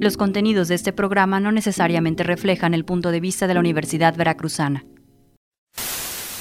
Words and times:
Los 0.00 0.16
contenidos 0.16 0.68
de 0.68 0.74
este 0.74 0.92
programa 0.92 1.40
no 1.40 1.52
necesariamente 1.52 2.22
reflejan 2.22 2.74
el 2.74 2.84
punto 2.84 3.10
de 3.10 3.20
vista 3.20 3.46
de 3.46 3.54
la 3.54 3.60
Universidad 3.60 4.14
Veracruzana. 4.16 4.84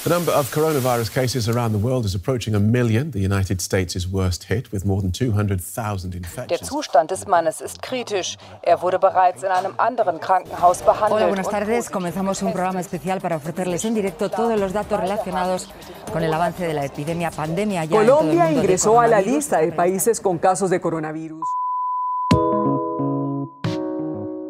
The 0.08 0.14
number 0.14 0.32
of 0.32 0.50
coronavirus 0.52 1.12
cases 1.12 1.50
around 1.50 1.74
the 1.74 1.80
world 1.80 2.06
is 2.06 2.16
approaching 2.16 2.56
a 2.56 2.62
million. 2.62 3.12
The 3.12 3.20
United 3.20 3.60
States 3.60 3.94
is 3.94 4.08
worst 4.08 4.46
hit 4.46 4.72
with 4.72 4.86
more 4.86 5.02
than 5.02 5.12
200,000 5.12 6.16
infections. 6.16 6.48
Der 6.48 6.66
Zustand 6.66 7.12
des 7.12 7.28
Mannes 7.28 7.60
ist 7.60 7.82
kritisch. 7.82 8.38
Er 8.62 8.82
wurde 8.82 9.00
bereits 9.00 9.44
in 9.44 9.50
einem 9.50 9.74
anderen 9.78 10.22
Krankenhaus 10.22 10.82
behandelt. 10.82 11.12
Hola, 11.12 11.28
buenas 11.28 11.50
tardes. 11.50 11.90
Comenzamos 11.90 12.42
un 12.42 12.54
programa 12.54 12.80
especial 12.80 13.20
para 13.20 13.36
ofrecerles 13.36 13.84
en 13.84 13.96
directo 13.96 14.30
todos 14.30 14.58
los 14.58 14.72
datos 14.72 14.98
relacionados 14.98 15.68
con 16.14 16.24
el 16.24 16.34
avance 16.34 16.66
de 16.66 16.74
la 16.74 16.86
epidemia 16.86 17.30
pandemia. 17.30 17.84
Ya 17.84 17.98
Colombia 17.98 18.50
ingresó 18.50 19.02
a 19.02 19.08
la 19.08 19.20
lista 19.20 19.58
de 19.58 19.74
países 19.74 20.22
con 20.22 20.38
casos 20.38 20.70
de 20.70 20.80
coronavirus. 20.80 21.44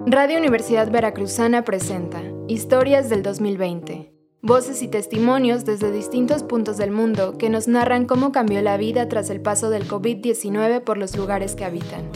Radio 0.10 0.38
Universidad 0.38 0.90
Veracruzana 0.90 1.66
presenta 1.66 2.22
Historias 2.48 3.10
del 3.10 3.24
2020. 3.24 4.14
Voces 4.42 4.82
y 4.82 4.88
testimonios 4.88 5.66
desde 5.66 5.92
distintos 5.92 6.44
puntos 6.44 6.78
del 6.78 6.92
mundo 6.92 7.38
que 7.38 7.50
nos 7.50 7.68
narran 7.68 8.06
cómo 8.06 8.32
cambió 8.32 8.62
la 8.62 8.78
vida 8.78 9.10
tras 9.10 9.30
el 9.30 9.42
paso 9.42 9.70
del 9.70 9.86
COVID-19 9.86 10.82
por 10.82 10.98
los 10.98 11.18
lugares 11.18 11.56
que 11.56 11.66
habitan. 11.66 12.10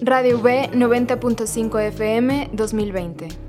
Radio 0.00 0.38
V 0.40 0.70
90.5 0.72 1.78
FM 1.88 2.48
2020. 2.54 3.45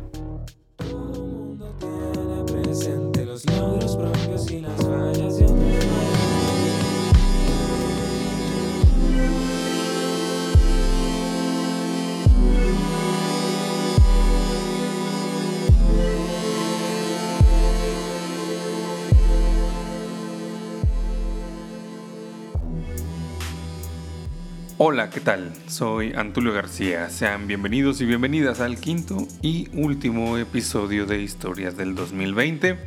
Hola, 24.80 25.09
¿qué 25.09 25.22
tal? 25.22 25.52
Soy 25.66 26.14
Antulio 26.14 26.53
García. 26.53 27.09
Sean 27.09 27.47
bienvenidos 27.47 28.00
y 28.00 28.06
bienvenidas 28.06 28.59
al 28.59 28.78
quinto 28.78 29.28
y 29.42 29.70
último 29.73 30.38
episodio 30.38 31.08
de 31.08 31.20
Historias 31.20 31.75
del 31.75 31.95
2020 31.95 32.78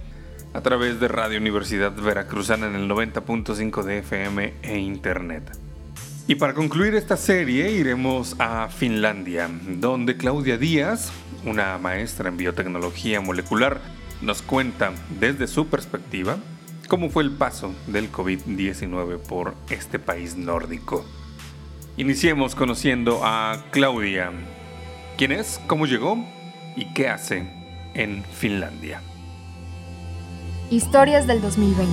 a 0.55 0.61
través 0.61 1.01
de 1.01 1.09
Radio 1.09 1.41
Universidad 1.41 1.93
Veracruzana 1.93 2.69
en 2.69 2.77
el 2.77 2.89
90.5 2.89 3.83
de 3.83 3.99
FM 3.99 4.55
e 4.63 4.79
Internet. 4.79 5.51
Y 6.29 6.37
para 6.37 6.55
concluir 6.55 6.95
esta 6.95 7.17
serie 7.17 7.73
iremos 7.73 8.37
a 8.39 8.69
Finlandia, 8.69 9.51
donde 9.67 10.17
Claudia 10.17 10.59
Díaz, 10.59 11.11
una 11.45 11.77
maestra 11.79 12.29
en 12.29 12.37
biotecnología 12.37 13.21
molecular, 13.21 13.81
nos 14.23 14.43
cuenta 14.43 14.93
desde 15.19 15.49
su 15.49 15.67
perspectiva 15.67 16.37
cómo 16.87 17.11
fue 17.11 17.25
el 17.25 17.33
paso 17.33 17.75
del 17.89 18.13
COVID-19 18.13 19.19
por 19.19 19.57
este 19.71 19.99
país 19.99 20.37
nórdico. 20.37 21.05
Iniciemos 21.97 22.55
conociendo 22.55 23.21
a 23.25 23.65
Claudia. 23.73 24.31
¿Quién 25.19 25.33
es? 25.33 25.61
¿Cómo 25.67 25.87
llegó? 25.87 26.25
¿Y 26.77 26.87
qué 26.95 27.09
hace 27.09 27.51
en 27.95 28.23
Finlandia? 28.25 29.03
Historias 30.71 31.27
del 31.27 31.43
2020. 31.43 31.93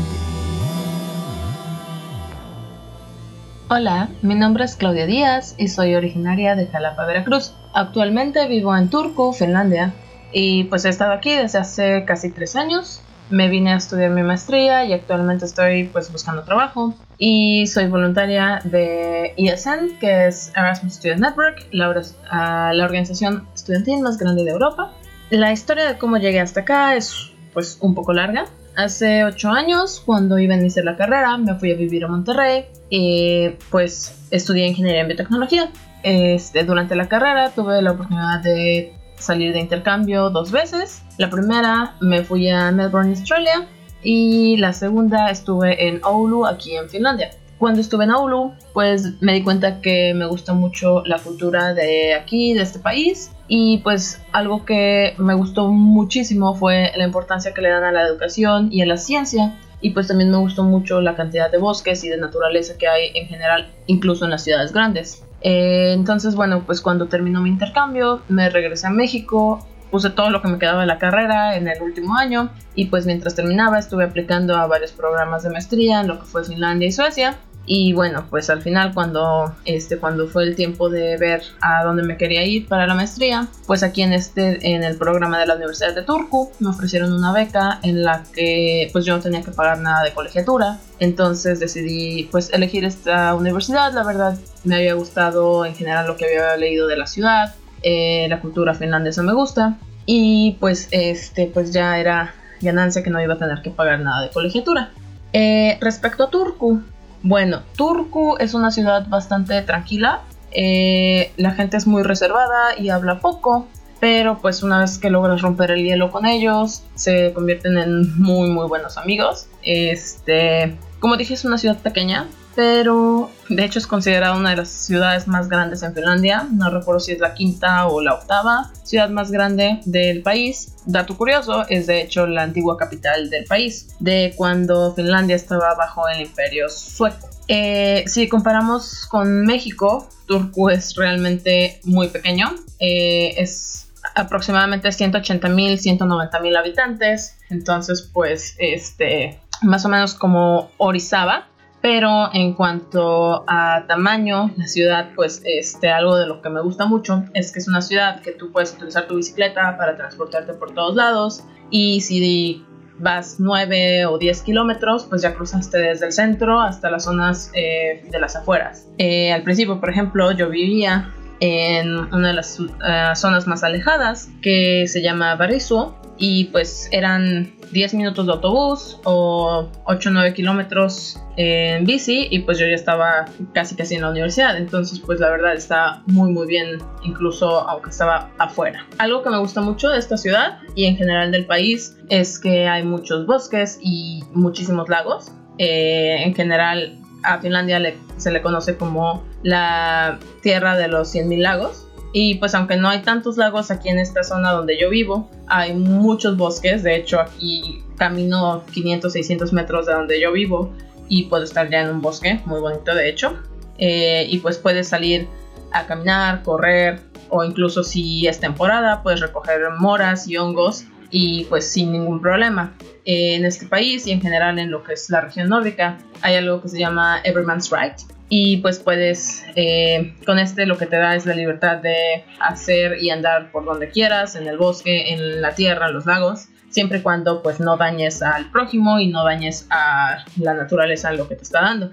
Hola, 3.69 4.09
mi 4.21 4.35
nombre 4.35 4.63
es 4.63 4.75
Claudia 4.75 5.07
Díaz 5.07 5.55
y 5.57 5.67
soy 5.67 5.95
originaria 5.95 6.55
de 6.55 6.67
Jalapa, 6.67 7.05
Veracruz. 7.05 7.53
Actualmente 7.73 8.47
vivo 8.47 8.77
en 8.77 8.89
Turku, 8.89 9.33
Finlandia, 9.33 9.93
y 10.31 10.65
pues 10.65 10.85
he 10.85 10.89
estado 10.89 11.11
aquí 11.11 11.33
desde 11.33 11.57
hace 11.57 12.05
casi 12.05 12.31
tres 12.31 12.55
años 12.55 13.01
me 13.29 13.49
vine 13.49 13.73
a 13.73 13.77
estudiar 13.77 14.11
mi 14.11 14.23
maestría 14.23 14.85
y 14.85 14.93
actualmente 14.93 15.45
estoy 15.45 15.85
pues 15.85 16.11
buscando 16.11 16.43
trabajo. 16.43 16.95
Y 17.17 17.67
soy 17.67 17.87
voluntaria 17.87 18.61
de 18.63 19.33
ESN 19.37 19.97
que 19.99 20.27
es 20.27 20.51
Erasmus 20.55 20.93
Student 20.95 21.21
Network 21.21 21.67
la, 21.71 22.01
ah, 22.29 22.71
la 22.73 22.85
organización 22.85 23.47
estudiantil 23.53 24.01
más 24.01 24.17
grande 24.17 24.43
de 24.43 24.51
Europa. 24.51 24.91
La 25.29 25.51
historia 25.51 25.87
de 25.87 25.97
cómo 25.97 26.17
llegué 26.17 26.39
hasta 26.39 26.61
acá 26.61 26.95
es 26.95 27.31
pues 27.53 27.77
un 27.81 27.95
poco 27.95 28.13
larga. 28.13 28.45
Hace 28.75 29.23
ocho 29.23 29.49
años 29.49 30.01
cuando 30.05 30.37
iba 30.37 30.53
a 30.53 30.57
iniciar 30.57 30.85
la 30.85 30.95
carrera 30.95 31.35
me 31.37 31.55
fui 31.55 31.71
a 31.71 31.75
vivir 31.75 32.05
a 32.05 32.07
Monterrey 32.07 32.65
y 32.89 33.49
pues 33.71 34.27
estudié 34.31 34.67
ingeniería 34.67 35.01
en 35.01 35.07
biotecnología. 35.07 35.69
Este, 36.03 36.63
durante 36.63 36.95
la 36.95 37.09
carrera 37.09 37.49
tuve 37.49 37.81
la 37.81 37.91
oportunidad 37.91 38.39
de 38.41 38.93
salir 39.17 39.53
de 39.53 39.59
intercambio 39.59 40.29
dos 40.29 40.51
veces. 40.51 41.03
La 41.17 41.29
primera 41.29 41.95
me 41.99 42.23
fui 42.23 42.49
a 42.49 42.71
Melbourne, 42.71 43.11
Australia, 43.11 43.67
y 44.03 44.57
la 44.57 44.73
segunda 44.73 45.29
estuve 45.29 45.87
en 45.87 46.03
Oulu, 46.03 46.45
aquí 46.45 46.75
en 46.75 46.89
Finlandia. 46.89 47.31
Cuando 47.57 47.81
estuve 47.81 48.03
en 48.03 48.11
Oulu, 48.11 48.53
pues 48.73 49.19
me 49.19 49.33
di 49.33 49.43
cuenta 49.43 49.81
que 49.81 50.13
me 50.13 50.27
gusta 50.27 50.53
mucho 50.53 51.03
la 51.05 51.17
cultura 51.17 51.73
de 51.73 52.13
aquí, 52.13 52.53
de 52.53 52.61
este 52.61 52.77
país, 52.77 53.31
y 53.47 53.79
pues 53.79 54.21
algo 54.31 54.63
que 54.63 55.15
me 55.17 55.33
gustó 55.33 55.69
muchísimo 55.69 56.53
fue 56.53 56.91
la 56.95 57.05
importancia 57.05 57.53
que 57.53 57.61
le 57.61 57.69
dan 57.69 57.83
a 57.83 57.91
la 57.91 58.03
educación 58.03 58.69
y 58.71 58.81
a 58.81 58.85
la 58.85 58.97
ciencia, 58.97 59.57
y 59.81 59.91
pues 59.91 60.07
también 60.07 60.29
me 60.29 60.37
gustó 60.37 60.63
mucho 60.63 61.01
la 61.01 61.15
cantidad 61.15 61.51
de 61.51 61.57
bosques 61.57 62.03
y 62.03 62.09
de 62.09 62.17
naturaleza 62.17 62.77
que 62.77 62.87
hay 62.87 63.11
en 63.15 63.27
general, 63.27 63.71
incluso 63.87 64.25
en 64.25 64.31
las 64.31 64.43
ciudades 64.43 64.71
grandes. 64.71 65.23
Eh, 65.41 65.93
entonces, 65.93 66.35
bueno, 66.35 66.63
pues 66.65 66.81
cuando 66.81 67.07
terminó 67.07 67.41
mi 67.41 67.49
intercambio, 67.49 68.21
me 68.27 68.49
regresé 68.49 68.87
a 68.87 68.91
México, 68.91 69.65
puse 69.91 70.09
todo 70.09 70.29
lo 70.29 70.41
que 70.41 70.47
me 70.47 70.59
quedaba 70.59 70.81
de 70.81 70.87
la 70.87 70.97
carrera 70.97 71.55
en 71.55 71.67
el 71.67 71.81
último 71.81 72.15
año 72.15 72.49
y 72.75 72.85
pues 72.85 73.05
mientras 73.05 73.35
terminaba 73.35 73.79
estuve 73.79 74.03
aplicando 74.03 74.55
a 74.55 74.67
varios 74.67 74.91
programas 74.91 75.43
de 75.43 75.49
maestría 75.49 76.01
en 76.01 76.07
lo 76.07 76.19
que 76.19 76.25
fue 76.25 76.43
Finlandia 76.43 76.87
y 76.87 76.91
Suecia 76.91 77.37
y 77.69 77.91
bueno, 77.91 78.25
pues 78.29 78.49
al 78.49 78.61
final 78.61 78.93
cuando, 78.93 79.53
este, 79.65 79.97
cuando 79.97 80.29
fue 80.29 80.43
el 80.43 80.55
tiempo 80.55 80.89
de 80.89 81.17
ver 81.17 81.43
a 81.59 81.83
dónde 81.83 82.01
me 82.01 82.15
quería 82.15 82.45
ir 82.45 82.65
para 82.65 82.87
la 82.87 82.95
maestría, 82.95 83.49
pues 83.67 83.83
aquí 83.83 84.03
en, 84.03 84.13
este, 84.13 84.73
en 84.73 84.85
el 84.85 84.97
programa 84.97 85.37
de 85.37 85.47
la 85.47 85.55
Universidad 85.55 85.93
de 85.93 86.01
Turku 86.01 86.49
me 86.59 86.69
ofrecieron 86.69 87.11
una 87.11 87.33
beca 87.33 87.79
en 87.83 88.03
la 88.03 88.23
que 88.33 88.89
pues 88.93 89.03
yo 89.03 89.17
no 89.17 89.21
tenía 89.21 89.41
que 89.41 89.51
pagar 89.51 89.79
nada 89.79 90.01
de 90.05 90.13
colegiatura. 90.13 90.79
Entonces 90.99 91.59
decidí 91.59 92.29
pues 92.31 92.53
elegir 92.53 92.85
esta 92.85 93.35
universidad. 93.35 93.93
La 93.93 94.05
verdad 94.05 94.39
me 94.63 94.77
había 94.77 94.93
gustado 94.93 95.65
en 95.65 95.75
general 95.75 96.07
lo 96.07 96.15
que 96.15 96.23
había 96.23 96.55
leído 96.55 96.87
de 96.87 96.95
la 96.95 97.05
ciudad. 97.05 97.53
Eh, 97.83 98.27
la 98.29 98.39
cultura 98.39 98.75
finlandesa 98.75 99.23
me 99.23 99.33
gusta. 99.33 99.77
Y 100.05 100.55
pues 100.61 100.87
este 100.91 101.51
pues 101.53 101.73
ya 101.73 101.99
era 101.99 102.33
ganancia 102.61 103.03
que 103.03 103.09
no 103.09 103.21
iba 103.21 103.33
a 103.33 103.37
tener 103.37 103.61
que 103.61 103.71
pagar 103.71 103.99
nada 103.99 104.21
de 104.21 104.29
colegiatura. 104.29 104.91
Eh, 105.33 105.77
respecto 105.81 106.23
a 106.23 106.29
Turku, 106.29 106.81
bueno, 107.27 107.61
Turku 107.75 108.37
es 108.39 108.53
una 108.53 108.71
ciudad 108.71 109.07
bastante 109.07 109.61
tranquila. 109.61 110.21
Eh, 110.51 111.33
la 111.35 111.51
gente 111.51 111.75
es 111.75 111.85
muy 111.85 112.03
reservada 112.03 112.77
y 112.79 112.87
habla 112.87 113.19
poco, 113.19 113.67
pero 113.99 114.37
pues 114.39 114.63
una 114.63 114.79
vez 114.79 114.97
que 114.97 115.09
logras 115.09 115.41
romper 115.41 115.71
el 115.71 115.83
hielo 115.83 116.09
con 116.09 116.25
ellos, 116.25 116.83
se 116.95 117.33
convierten 117.33 117.77
en 117.77 118.17
muy 118.17 118.49
muy 118.49 118.65
buenos 118.67 118.97
amigos. 118.97 119.47
Este, 119.61 120.77
como 120.99 121.17
dije, 121.17 121.33
es 121.33 121.43
una 121.43 121.57
ciudad 121.57 121.77
pequeña, 121.77 122.27
pero 122.57 123.29
de 123.49 123.63
hecho 123.63 123.77
es 123.77 123.85
considerada 123.85 124.35
una 124.35 124.49
de 124.49 124.55
las 124.55 124.69
ciudades 124.69 125.27
más 125.27 125.47
grandes 125.47 125.83
en 125.83 125.93
Finlandia. 125.93 126.47
No 126.51 126.71
recuerdo 126.71 126.99
si 126.99 127.11
es 127.11 127.19
la 127.19 127.35
quinta 127.35 127.85
o 127.85 128.01
la 128.01 128.15
octava 128.15 128.71
ciudad 128.81 129.09
más 129.09 129.29
grande 129.29 129.79
del 129.85 130.23
país. 130.23 130.73
Dato 130.87 131.15
curioso, 131.15 131.67
es 131.69 131.85
de 131.85 132.01
hecho 132.01 132.25
la 132.25 132.41
antigua 132.41 132.75
capital 132.75 133.29
del 133.29 133.45
país, 133.45 133.89
de 133.99 134.33
cuando 134.35 134.95
Finlandia 134.95 135.35
estaba 135.35 135.75
bajo 135.75 136.09
el 136.09 136.21
imperio 136.21 136.67
sueco. 136.67 137.29
Eh, 137.47 138.03
si 138.07 138.27
comparamos 138.27 139.05
con 139.05 139.45
México, 139.45 140.09
Turku 140.25 140.71
es 140.71 140.95
realmente 140.95 141.79
muy 141.83 142.07
pequeño. 142.07 142.55
Eh, 142.79 143.35
es 143.37 143.91
aproximadamente 144.15 144.91
180 144.91 145.47
mil, 145.49 145.77
190 145.77 146.39
mil 146.39 146.55
habitantes. 146.55 147.37
Entonces, 147.51 148.09
pues, 148.11 148.55
este, 148.57 149.39
más 149.61 149.85
o 149.85 149.89
menos 149.89 150.15
como 150.15 150.71
Orizaba, 150.77 151.49
pero 151.87 152.29
en 152.33 152.51
cuanto 152.53 153.45
a 153.47 153.85
tamaño, 153.87 154.51
la 154.57 154.67
ciudad, 154.67 155.11
pues 155.15 155.41
este, 155.45 155.89
algo 155.89 156.17
de 156.17 156.27
lo 156.27 156.41
que 156.41 156.49
me 156.49 156.59
gusta 156.59 156.85
mucho 156.85 157.23
es 157.33 157.53
que 157.53 157.59
es 157.59 157.69
una 157.69 157.81
ciudad 157.81 158.19
que 158.19 158.33
tú 158.33 158.51
puedes 158.51 158.73
utilizar 158.73 159.07
tu 159.07 159.15
bicicleta 159.15 159.77
para 159.77 159.95
transportarte 159.95 160.53
por 160.53 160.73
todos 160.73 160.97
lados 160.97 161.45
y 161.69 162.01
si 162.01 162.65
vas 162.99 163.37
9 163.39 164.05
o 164.07 164.17
10 164.17 164.41
kilómetros, 164.41 165.05
pues 165.05 165.21
ya 165.21 165.33
cruzaste 165.33 165.77
desde 165.77 166.07
el 166.07 166.11
centro 166.11 166.59
hasta 166.59 166.91
las 166.91 167.05
zonas 167.05 167.51
eh, 167.53 168.05
de 168.11 168.19
las 168.19 168.35
afueras. 168.35 168.89
Eh, 168.97 169.31
al 169.31 169.43
principio, 169.43 169.79
por 169.79 169.89
ejemplo, 169.89 170.33
yo 170.33 170.49
vivía 170.49 171.13
en 171.39 172.13
una 172.13 172.27
de 172.27 172.33
las 172.33 172.59
eh, 172.59 173.15
zonas 173.15 173.47
más 173.47 173.63
alejadas 173.63 174.27
que 174.41 174.87
se 174.89 175.01
llama 175.01 175.35
Barriso 175.35 175.95
y 176.17 176.45
pues 176.45 176.89
eran 176.91 177.51
10 177.71 177.93
minutos 177.95 178.25
de 178.25 178.31
autobús 178.33 178.99
o 179.03 179.69
8 179.85 180.09
o 180.09 180.11
9 180.13 180.33
kilómetros 180.33 181.19
en 181.35 181.85
bici 181.85 182.27
y 182.31 182.39
pues 182.39 182.57
yo 182.57 182.65
ya 182.65 182.75
estaba 182.75 183.25
casi 183.53 183.75
casi 183.75 183.95
en 183.95 184.01
la 184.01 184.09
universidad. 184.09 184.57
Entonces 184.57 184.99
pues 184.99 185.19
la 185.19 185.29
verdad 185.29 185.53
está 185.53 186.03
muy 186.07 186.31
muy 186.31 186.47
bien 186.47 186.79
incluso 187.03 187.67
aunque 187.67 187.89
estaba 187.89 188.29
afuera. 188.37 188.85
Algo 188.97 189.21
que 189.23 189.29
me 189.29 189.37
gusta 189.37 189.61
mucho 189.61 189.89
de 189.89 189.99
esta 189.99 190.17
ciudad 190.17 190.59
y 190.75 190.85
en 190.85 190.97
general 190.97 191.31
del 191.31 191.45
país 191.45 191.97
es 192.09 192.39
que 192.39 192.67
hay 192.67 192.83
muchos 192.83 193.25
bosques 193.25 193.79
y 193.81 194.23
muchísimos 194.33 194.89
lagos. 194.89 195.31
Eh, 195.59 196.23
en 196.23 196.35
general 196.35 196.99
a 197.23 197.39
Finlandia 197.39 197.81
se 198.17 198.31
le 198.31 198.41
conoce 198.41 198.77
como 198.77 199.23
la 199.43 200.19
tierra 200.41 200.77
de 200.77 200.87
los 200.87 201.13
100.000 201.13 201.41
lagos 201.41 201.86
y 202.13 202.35
pues 202.35 202.55
aunque 202.55 202.77
no 202.77 202.89
hay 202.89 203.01
tantos 203.01 203.37
lagos 203.37 203.71
aquí 203.71 203.89
en 203.89 203.99
esta 203.99 204.23
zona 204.23 204.51
donde 204.51 204.79
yo 204.79 204.89
vivo, 204.89 205.29
hay 205.47 205.73
muchos 205.73 206.37
bosques. 206.37 206.83
De 206.83 206.95
hecho, 206.95 207.19
aquí 207.19 207.83
camino 207.97 208.63
500, 208.71 209.11
600 209.11 209.53
metros 209.53 209.85
de 209.85 209.93
donde 209.93 210.21
yo 210.21 210.31
vivo 210.31 210.73
y 211.09 211.23
puedo 211.23 211.43
estar 211.43 211.69
ya 211.69 211.81
en 211.81 211.89
un 211.89 212.01
bosque, 212.01 212.39
muy 212.45 212.59
bonito 212.59 212.95
de 212.95 213.09
hecho. 213.09 213.37
Eh, 213.77 214.25
y 214.29 214.39
pues 214.39 214.57
puedes 214.57 214.87
salir 214.87 215.27
a 215.71 215.85
caminar, 215.85 216.43
correr 216.43 217.01
o 217.29 217.43
incluso 217.43 217.83
si 217.83 218.25
es 218.27 218.39
temporada, 218.39 219.03
puedes 219.03 219.19
recoger 219.19 219.61
moras 219.77 220.27
y 220.27 220.37
hongos 220.37 220.85
y 221.09 221.45
pues 221.45 221.69
sin 221.69 221.91
ningún 221.91 222.21
problema. 222.21 222.73
en 223.05 223.45
este 223.45 223.65
país 223.67 224.05
y 224.07 224.11
en 224.11 224.21
general 224.21 224.59
en 224.59 224.69
lo 224.69 224.83
que 224.83 224.93
es 224.93 225.09
la 225.09 225.21
región 225.21 225.47
nórdica 225.47 225.97
hay 226.21 226.35
algo 226.35 226.61
que 226.61 226.67
se 226.67 226.77
llama 226.77 227.21
Everyman's 227.23 227.71
Right, 227.71 227.95
y 228.29 228.57
pues 228.57 228.79
puedes, 228.79 229.45
eh, 229.55 230.15
con 230.25 230.37
este 230.37 230.65
lo 230.65 230.77
que 230.77 230.85
te 230.85 230.97
da 230.97 231.15
es 231.15 231.25
la 231.25 231.33
libertad 231.33 231.77
de 231.77 232.25
hacer 232.39 233.01
y 233.01 233.09
andar 233.09 233.51
por 233.51 233.63
donde 233.63 233.89
quieras, 233.89 234.35
en 234.35 234.47
el 234.47 234.57
bosque, 234.57 235.13
en 235.13 235.41
la 235.41 235.55
tierra, 235.55 235.87
en 235.87 235.93
los 235.93 236.05
lagos, 236.05 236.47
siempre 236.69 236.99
y 236.99 237.01
cuando 237.01 237.41
pues 237.41 237.59
no 237.59 237.77
dañes 237.77 238.21
al 238.21 238.51
prójimo 238.51 238.99
y 238.99 239.07
no 239.07 239.23
dañes 239.23 239.67
a 239.69 240.25
la 240.37 240.53
naturaleza 240.53 241.13
lo 241.13 241.27
que 241.29 241.35
te 241.35 241.43
está 241.43 241.61
dando. 241.61 241.91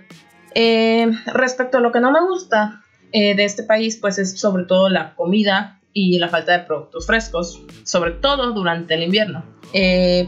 Eh, 0.54 1.08
respecto 1.26 1.78
a 1.78 1.80
lo 1.80 1.92
que 1.92 2.00
no 2.00 2.10
me 2.10 2.20
gusta 2.20 2.82
eh, 3.12 3.36
de 3.36 3.44
este 3.44 3.62
país, 3.62 3.96
pues 4.00 4.18
es 4.18 4.38
sobre 4.38 4.64
todo 4.64 4.88
la 4.88 5.14
comida 5.14 5.80
y 5.92 6.18
la 6.18 6.28
falta 6.28 6.58
de 6.58 6.64
productos 6.64 7.06
frescos, 7.06 7.62
sobre 7.84 8.10
todo 8.10 8.52
durante 8.52 8.94
el 8.94 9.04
invierno. 9.04 9.44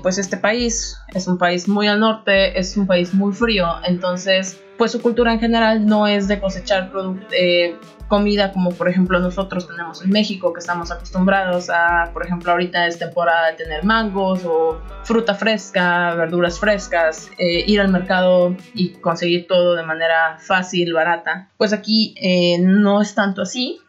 pues 0.03 0.19
este 0.19 0.37
país 0.37 0.97
es 1.13 1.27
un 1.27 1.39
país 1.39 1.67
muy 1.67 1.89
al 1.89 1.99
norte, 1.99 2.57
es 2.57 2.77
un 2.77 2.87
país 2.87 3.13
muy 3.13 3.33
frío, 3.33 3.67
entonces 3.85 4.61
pues 4.77 4.93
su 4.93 5.01
cultura 5.01 5.33
en 5.33 5.41
general 5.41 5.87
no 5.87 6.07
es 6.07 6.29
de 6.29 6.41
cosechar 6.41 6.91
eh, 7.33 7.77
comida 8.09 8.53
como 8.53 8.71
por 8.71 8.89
ejemplo 8.89 9.19
nosotros 9.19 9.67
tenemos 9.67 10.03
en 10.03 10.11
México, 10.11 10.53
que 10.53 10.61
estamos 10.61 10.91
acostumbrados 10.91 11.71
a, 11.71 12.11
por 12.13 12.25
ejemplo, 12.25 12.53
ahorita 12.53 12.87
es 12.87 12.99
temporada 12.99 13.51
de 13.51 13.57
tener 13.57 13.85
mangos 13.85 14.45
o 14.45 14.81
fruta 15.03 15.35
fresca, 15.35 16.15
verduras 16.15 16.59
frescas, 16.61 17.31
eh, 17.39 17.65
ir 17.67 17.81
al 17.81 17.89
mercado 17.89 18.55
y 18.75 18.91
conseguir 18.91 19.47
todo 19.47 19.75
de 19.75 19.83
manera 19.83 20.39
fácil, 20.39 20.93
barata. 20.93 21.49
Pues 21.57 21.73
aquí 21.73 22.15
eh, 22.21 22.59
no 22.61 23.03
es 23.03 23.15
tanto 23.15 23.43
así. 23.43 23.81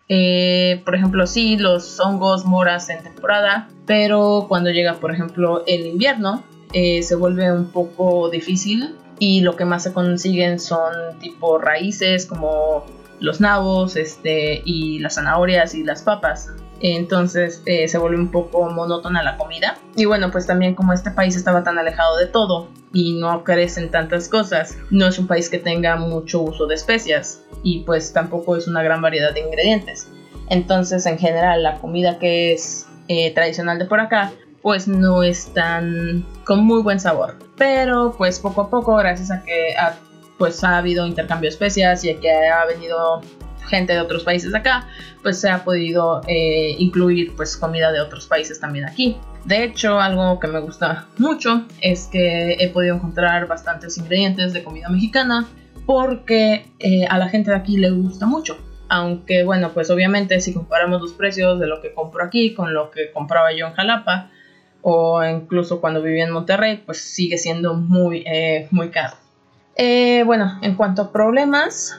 por 0.85 0.95
ejemplo, 0.95 1.27
sí, 1.27 1.57
los 1.57 1.99
hongos 1.99 2.45
moras 2.45 2.89
en 2.89 3.03
temporada, 3.03 3.67
pero 3.85 4.45
cuando 4.47 4.71
llega, 4.71 4.93
por 4.95 5.11
ejemplo, 5.11 5.63
el 5.67 5.85
invierno, 5.85 6.43
se 6.71 7.15
vuelve 7.15 7.51
un 7.51 7.71
poco 7.71 8.29
difícil 8.29 8.95
y 9.19 9.41
lo 9.41 9.55
que 9.55 9.65
más 9.65 9.83
se 9.83 9.93
consiguen 9.93 10.59
son 10.59 11.19
tipo 11.19 11.57
raíces 11.57 12.25
como 12.25 12.85
los 13.19 13.41
nabos 13.41 13.95
este, 13.95 14.61
y 14.63 14.99
las 14.99 15.15
zanahorias 15.15 15.73
y 15.73 15.83
las 15.83 16.03
papas. 16.03 16.51
Entonces 16.79 17.63
eh, 17.65 17.87
se 17.87 17.97
vuelve 17.97 18.17
un 18.17 18.29
poco 18.29 18.69
monótona 18.69 19.23
la 19.23 19.37
comida. 19.37 19.77
Y 19.95 20.05
bueno, 20.05 20.31
pues 20.31 20.45
también 20.45 20.75
como 20.75 20.93
este 20.93 21.11
país 21.11 21.35
estaba 21.35 21.63
tan 21.63 21.79
alejado 21.79 22.17
de 22.17 22.27
todo 22.27 22.69
y 22.93 23.19
no 23.19 23.43
crecen 23.43 23.89
tantas 23.89 24.29
cosas, 24.29 24.77
no 24.91 25.07
es 25.07 25.19
un 25.19 25.27
país 25.27 25.49
que 25.49 25.59
tenga 25.59 25.95
mucho 25.97 26.41
uso 26.41 26.67
de 26.67 26.75
especias 26.75 27.43
y 27.63 27.79
pues 27.79 28.13
tampoco 28.13 28.55
es 28.55 28.67
una 28.67 28.83
gran 28.83 29.01
variedad 29.01 29.33
de 29.33 29.41
ingredientes. 29.41 30.07
Entonces 30.49 31.05
en 31.05 31.17
general 31.17 31.63
la 31.63 31.79
comida 31.79 32.19
que 32.19 32.53
es 32.53 32.87
eh, 33.07 33.33
tradicional 33.33 33.79
de 33.79 33.85
por 33.85 33.99
acá 33.99 34.31
pues 34.61 34.87
no 34.87 35.23
están 35.23 36.25
con 36.43 36.63
muy 36.63 36.81
buen 36.81 36.99
sabor. 36.99 37.35
Pero 37.57 38.15
pues 38.17 38.39
poco 38.39 38.61
a 38.61 38.69
poco, 38.69 38.95
gracias 38.95 39.31
a 39.31 39.43
que 39.43 39.75
ha, 39.77 39.95
pues 40.37 40.63
ha 40.63 40.77
habido 40.77 41.05
intercambio 41.05 41.49
de 41.49 41.53
especias 41.53 42.03
y 42.03 42.11
a 42.11 42.19
que 42.19 42.31
ha 42.31 42.65
venido 42.65 43.21
gente 43.67 43.93
de 43.93 43.99
otros 43.99 44.23
países 44.23 44.53
acá, 44.55 44.87
pues 45.21 45.39
se 45.39 45.49
ha 45.49 45.63
podido 45.63 46.21
eh, 46.27 46.75
incluir 46.79 47.35
pues 47.35 47.57
comida 47.57 47.91
de 47.91 47.99
otros 47.99 48.25
países 48.27 48.59
también 48.59 48.85
aquí. 48.85 49.17
De 49.45 49.63
hecho, 49.63 49.99
algo 49.99 50.39
que 50.39 50.47
me 50.47 50.59
gusta 50.59 51.07
mucho 51.17 51.65
es 51.81 52.07
que 52.07 52.53
he 52.59 52.69
podido 52.69 52.95
encontrar 52.95 53.47
bastantes 53.47 53.97
ingredientes 53.97 54.53
de 54.53 54.63
comida 54.63 54.89
mexicana 54.89 55.47
porque 55.85 56.65
eh, 56.79 57.05
a 57.09 57.17
la 57.17 57.29
gente 57.29 57.51
de 57.51 57.57
aquí 57.57 57.77
le 57.77 57.91
gusta 57.91 58.25
mucho. 58.25 58.57
Aunque 58.89 59.43
bueno, 59.43 59.71
pues 59.73 59.89
obviamente 59.89 60.39
si 60.39 60.53
comparamos 60.53 61.01
los 61.01 61.13
precios 61.13 61.59
de 61.59 61.67
lo 61.67 61.81
que 61.81 61.93
compro 61.93 62.23
aquí 62.23 62.53
con 62.53 62.73
lo 62.73 62.89
que 62.91 63.11
compraba 63.11 63.51
yo 63.53 63.67
en 63.67 63.73
Jalapa, 63.73 64.31
o 64.89 65.21
incluso 65.21 65.81
cuando 65.81 66.01
vivía 66.01 66.23
en 66.23 66.31
Monterrey, 66.31 66.81
pues 66.85 67.01
sigue 67.01 67.37
siendo 67.37 67.73
muy, 67.73 68.23
eh, 68.25 68.69
muy 68.71 68.89
caro. 68.89 69.17
Eh, 69.75 70.23
bueno, 70.25 70.59
en 70.61 70.75
cuanto 70.75 71.01
a 71.01 71.11
problemas, 71.11 71.93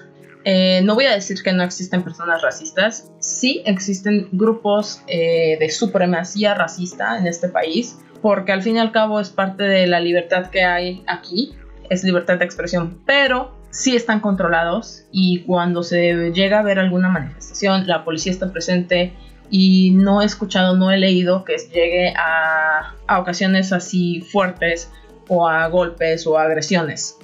eh, 0.44 0.80
no 0.84 0.94
voy 0.94 1.04
a 1.04 1.12
decir 1.12 1.42
que 1.42 1.52
no 1.52 1.62
existen 1.64 2.02
personas 2.02 2.40
racistas, 2.40 3.10
sí 3.18 3.62
existen 3.66 4.30
grupos 4.32 5.02
de 5.06 5.68
supremacía 5.70 6.54
racista 6.54 7.18
en 7.18 7.26
este 7.26 7.50
país, 7.50 7.98
porque 8.22 8.52
al 8.52 8.62
fin 8.62 8.76
y 8.76 8.78
al 8.78 8.90
cabo 8.90 9.20
es 9.20 9.28
parte 9.28 9.64
de 9.64 9.86
la 9.86 10.00
libertad 10.00 10.48
que 10.48 10.64
hay 10.64 11.04
aquí, 11.06 11.52
es 11.90 12.04
libertad 12.04 12.38
de 12.38 12.46
expresión, 12.46 13.02
pero 13.04 13.54
sí 13.68 13.96
están 13.96 14.20
controlados 14.20 15.04
y 15.12 15.40
cuando 15.40 15.82
se 15.82 16.32
llega 16.32 16.60
a 16.60 16.62
ver 16.62 16.78
alguna 16.78 17.10
manifestación, 17.10 17.86
la 17.86 18.02
policía 18.02 18.32
está 18.32 18.50
presente 18.50 19.12
y 19.50 19.90
no 19.92 20.22
he 20.22 20.24
escuchado, 20.24 20.76
no 20.76 20.90
he 20.90 20.98
leído 20.98 21.44
que 21.44 21.56
llegue 21.56 22.12
a, 22.16 22.94
ocasiones 23.18 23.72
así 23.72 24.20
fuertes 24.20 24.90
o 25.28 25.48
a 25.48 25.66
golpes 25.68 26.26
o 26.26 26.38
a 26.38 26.44
agresiones. 26.44 27.16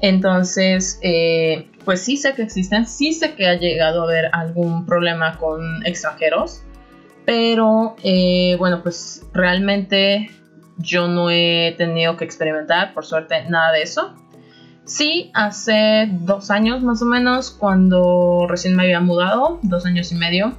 Entonces, 0.00 0.98
eh, 1.02 1.70
pues 1.84 2.02
sí 2.02 2.16
sé 2.16 2.34
que 2.34 2.42
existen, 2.42 2.86
sí 2.86 3.12
sé 3.12 3.34
que 3.34 3.46
ha 3.48 3.54
llegado 3.54 4.02
a 4.02 4.04
haber 4.04 4.30
algún 4.32 4.86
problema 4.86 5.38
con 5.38 5.84
extranjeros, 5.86 6.62
pero 7.24 7.96
eh, 8.02 8.56
bueno, 8.58 8.82
pues 8.82 9.26
realmente 9.32 10.30
yo 10.78 11.08
no 11.08 11.30
he 11.30 11.74
tenido 11.76 12.16
que 12.16 12.24
experimentar, 12.24 12.94
por 12.94 13.04
suerte, 13.04 13.44
nada 13.48 13.72
de 13.72 13.82
eso. 13.82 14.14
Sí, 14.84 15.30
hace 15.34 16.08
dos 16.10 16.50
años 16.50 16.82
más 16.82 17.02
o 17.02 17.04
menos, 17.04 17.50
cuando 17.50 18.46
recién 18.48 18.74
me 18.74 18.84
había 18.84 19.00
mudado, 19.00 19.58
dos 19.62 19.84
años 19.84 20.10
y 20.12 20.14
medio, 20.14 20.56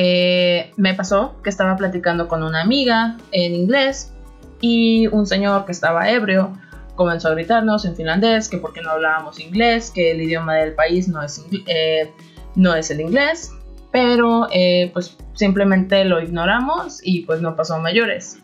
eh, 0.00 0.70
me 0.76 0.94
pasó 0.94 1.34
que 1.42 1.50
estaba 1.50 1.76
platicando 1.76 2.28
con 2.28 2.44
una 2.44 2.62
amiga 2.62 3.16
en 3.32 3.52
inglés 3.52 4.12
y 4.60 5.08
un 5.08 5.26
señor 5.26 5.66
que 5.66 5.72
estaba 5.72 6.08
ebrio 6.08 6.52
comenzó 6.94 7.26
a 7.26 7.30
gritarnos 7.32 7.84
en 7.84 7.96
finlandés 7.96 8.48
que 8.48 8.58
porque 8.58 8.80
no 8.80 8.90
hablábamos 8.90 9.40
inglés, 9.40 9.90
que 9.92 10.12
el 10.12 10.22
idioma 10.22 10.54
del 10.54 10.74
país 10.74 11.08
no 11.08 11.20
es, 11.20 11.44
eh, 11.66 12.12
no 12.54 12.76
es 12.76 12.92
el 12.92 13.00
inglés, 13.00 13.52
pero 13.90 14.46
eh, 14.52 14.88
pues 14.92 15.16
simplemente 15.34 16.04
lo 16.04 16.22
ignoramos 16.22 17.00
y 17.02 17.22
pues 17.22 17.40
no 17.40 17.56
pasó 17.56 17.74
a 17.74 17.78
mayores. 17.80 18.38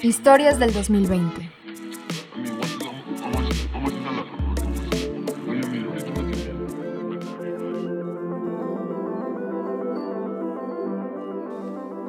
Historias 0.00 0.58
del 0.58 0.72
2020. 0.72 1.51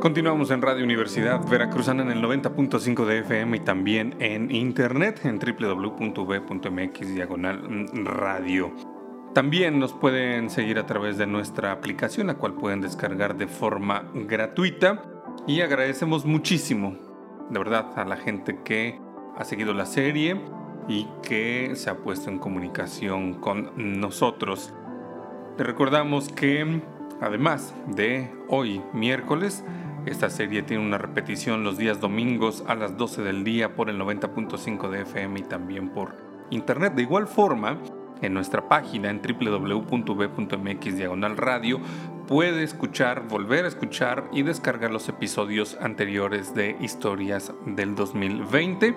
Continuamos 0.04 0.52
en 0.52 0.62
Radio 0.62 0.84
Universidad 0.84 1.48
Veracruzana 1.48 2.04
en 2.04 2.12
el 2.12 2.22
90.5 2.22 3.06
de 3.06 3.20
FM 3.20 3.56
y 3.56 3.60
también 3.62 4.18
en 4.20 4.54
internet 4.54 5.22
en 5.24 5.40
www.v.mx 5.40 7.16
diagonal 7.16 7.88
radio. 8.04 8.74
También 9.34 9.80
nos 9.80 9.94
pueden 9.94 10.50
seguir 10.50 10.78
a 10.78 10.86
través 10.86 11.18
de 11.18 11.26
nuestra 11.26 11.72
aplicación, 11.72 12.28
la 12.28 12.34
cual 12.34 12.56
pueden 12.56 12.82
descargar 12.82 13.38
de 13.38 13.48
forma 13.48 14.12
gratuita. 14.14 15.02
Y 15.48 15.62
agradecemos 15.62 16.26
muchísimo, 16.26 16.98
de 17.50 17.60
verdad, 17.60 17.98
a 17.98 18.04
la 18.04 18.18
gente 18.18 18.60
que 18.66 19.00
ha 19.38 19.46
seguido 19.46 19.74
la 19.74 19.86
serie 19.86 20.36
y 20.90 21.08
que 21.22 21.78
se 21.78 21.90
ha 21.90 21.96
puesto 21.96 22.30
en 22.30 22.40
comunicación 22.40 23.36
con 23.36 23.72
nosotros. 24.02 24.74
Te 25.56 25.64
recordamos 25.64 26.28
que, 26.28 26.82
además 27.22 27.74
de 27.88 28.30
hoy, 28.50 28.82
miércoles, 28.92 29.64
esta 30.06 30.30
serie 30.30 30.64
tiene 30.64 30.86
una 30.86 30.98
repetición 30.98 31.64
los 31.64 31.78
días 31.78 32.00
domingos 32.00 32.64
a 32.68 32.76
las 32.76 32.98
12 32.98 33.22
del 33.22 33.44
día 33.44 33.76
por 33.76 33.90
el 33.90 34.00
90.5 34.00 34.90
de 34.90 35.02
FM 35.02 35.40
y 35.40 35.44
también 35.44 35.90
por 35.90 36.16
internet. 36.50 36.94
De 36.94 37.04
igual 37.04 37.28
forma, 37.28 37.78
en 38.22 38.34
nuestra 38.34 38.68
página 38.68 39.10
en 39.10 39.22
www.v.mx 39.22 40.96
diagonal 40.98 41.38
radio 41.38 41.80
puede 42.28 42.64
escuchar, 42.64 43.28
volver 43.28 43.66
a 43.66 43.68
escuchar 43.68 44.30
y 44.32 44.44
descargar 44.44 44.92
los 44.92 45.10
episodios 45.10 45.78
anteriores 45.82 46.54
de 46.54 46.78
Historias 46.80 47.54
del 47.66 47.96
2020. 47.96 48.96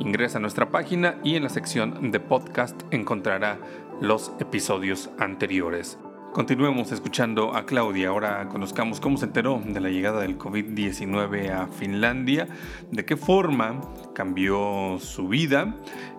Ingresa 0.00 0.38
a 0.38 0.40
nuestra 0.40 0.70
página 0.70 1.16
y 1.24 1.36
en 1.36 1.42
la 1.42 1.48
sección 1.48 2.10
de 2.10 2.20
podcast 2.20 2.80
encontrará 2.90 3.58
los 4.00 4.32
episodios 4.38 5.10
anteriores. 5.18 5.98
Continuemos 6.32 6.92
escuchando 6.92 7.56
a 7.56 7.64
Claudia. 7.64 8.08
Ahora 8.08 8.48
conozcamos 8.48 9.00
cómo 9.00 9.16
se 9.16 9.24
enteró 9.24 9.60
de 9.64 9.80
la 9.80 9.88
llegada 9.88 10.20
del 10.20 10.38
COVID-19 10.38 11.50
a 11.50 11.66
Finlandia, 11.68 12.46
de 12.92 13.04
qué 13.04 13.16
forma 13.16 13.80
cambió 14.14 14.98
su 15.00 15.26
vida 15.26 15.74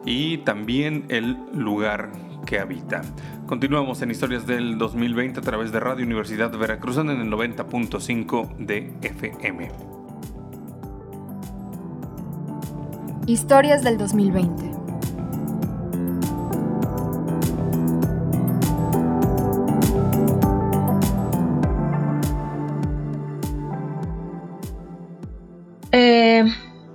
y 0.06 0.39
también 0.39 1.06
el 1.10 1.38
lugar 1.54 2.12
que 2.46 2.60
habita. 2.60 3.01
Continuamos 3.46 4.01
en 4.01 4.12
Historias 4.12 4.46
del 4.46 4.78
2020 4.78 5.39
a 5.39 5.44
través 5.44 5.72
de 5.72 5.80
Radio 5.80 6.06
Universidad 6.06 6.51
Veracruzana 6.58 7.13
en 7.13 7.22
el 7.22 7.32
90.5 7.32 8.58
de 8.58 8.92
FM. 9.01 9.72
Historias 13.28 13.84
del 13.84 13.98
2020. 14.00 14.69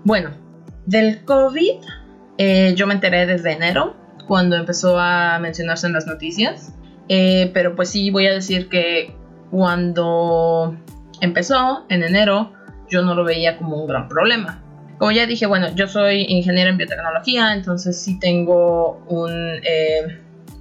Bueno, 0.05 0.31
del 0.87 1.25
COVID 1.25 1.81
eh, 2.39 2.75
yo 2.77 2.87
me 2.87 2.95
enteré 2.95 3.27
desde 3.27 3.53
enero, 3.53 3.95
cuando 4.27 4.57
empezó 4.57 4.99
a 4.99 5.39
mencionarse 5.39 5.87
en 5.87 5.93
las 5.93 6.07
noticias. 6.07 6.75
Eh, 7.09 7.51
pero 7.53 7.75
pues 7.75 7.91
sí, 7.91 8.11
voy 8.11 8.27
a 8.27 8.33
decir 8.33 8.69
que 8.69 9.15
cuando 9.51 10.77
empezó, 11.21 11.85
en 11.89 12.03
enero, 12.03 12.53
yo 12.89 13.03
no 13.03 13.15
lo 13.15 13.25
veía 13.25 13.57
como 13.57 13.77
un 13.77 13.87
gran 13.87 14.09
problema. 14.09 14.63
Como 14.99 15.11
ya 15.13 15.27
dije, 15.27 15.47
bueno, 15.47 15.69
yo 15.75 15.87
soy 15.87 16.25
ingeniero 16.29 16.71
en 16.71 16.79
biotecnología, 16.79 17.53
entonces 17.53 18.01
sí 18.01 18.19
tengo 18.19 19.05
un, 19.09 19.33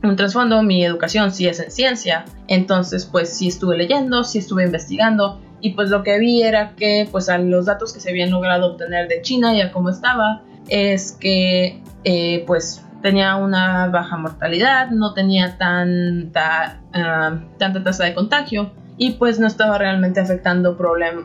un 0.03 0.15
trasfondo, 0.15 0.63
mi 0.63 0.83
educación 0.83 1.31
sí 1.31 1.47
es 1.47 1.59
en 1.59 1.71
ciencia, 1.71 2.25
entonces 2.47 3.05
pues 3.05 3.29
sí 3.29 3.47
estuve 3.47 3.77
leyendo, 3.77 4.23
sí 4.23 4.39
estuve 4.39 4.63
investigando 4.63 5.39
y 5.63 5.69
pues 5.69 5.89
lo 5.89 6.03
que 6.03 6.19
vi 6.19 6.43
era 6.43 6.75
que 6.75 7.07
pues 7.09 7.29
a 7.29 7.37
los 7.37 7.65
datos 7.65 7.93
que 7.93 8.01
se 8.01 8.09
habían 8.09 8.31
logrado 8.31 8.73
obtener 8.73 9.07
de 9.07 9.21
China 9.21 9.55
y 9.55 9.61
a 9.61 9.71
cómo 9.71 9.89
estaba 9.89 10.41
es 10.67 11.13
que 11.13 11.81
eh, 12.03 12.43
pues 12.45 12.83
tenía 13.01 13.37
una 13.37 13.87
baja 13.87 14.17
mortalidad, 14.17 14.89
no 14.89 15.13
tenía 15.13 15.57
tanta, 15.57 16.81
ah, 16.93 17.39
tanta 17.57 17.81
tasa 17.81 18.03
de 18.03 18.13
contagio 18.13 18.71
y 18.97 19.11
pues 19.11 19.39
no 19.39 19.47
estaba 19.47 19.77
realmente 19.77 20.19
afectando 20.19 20.77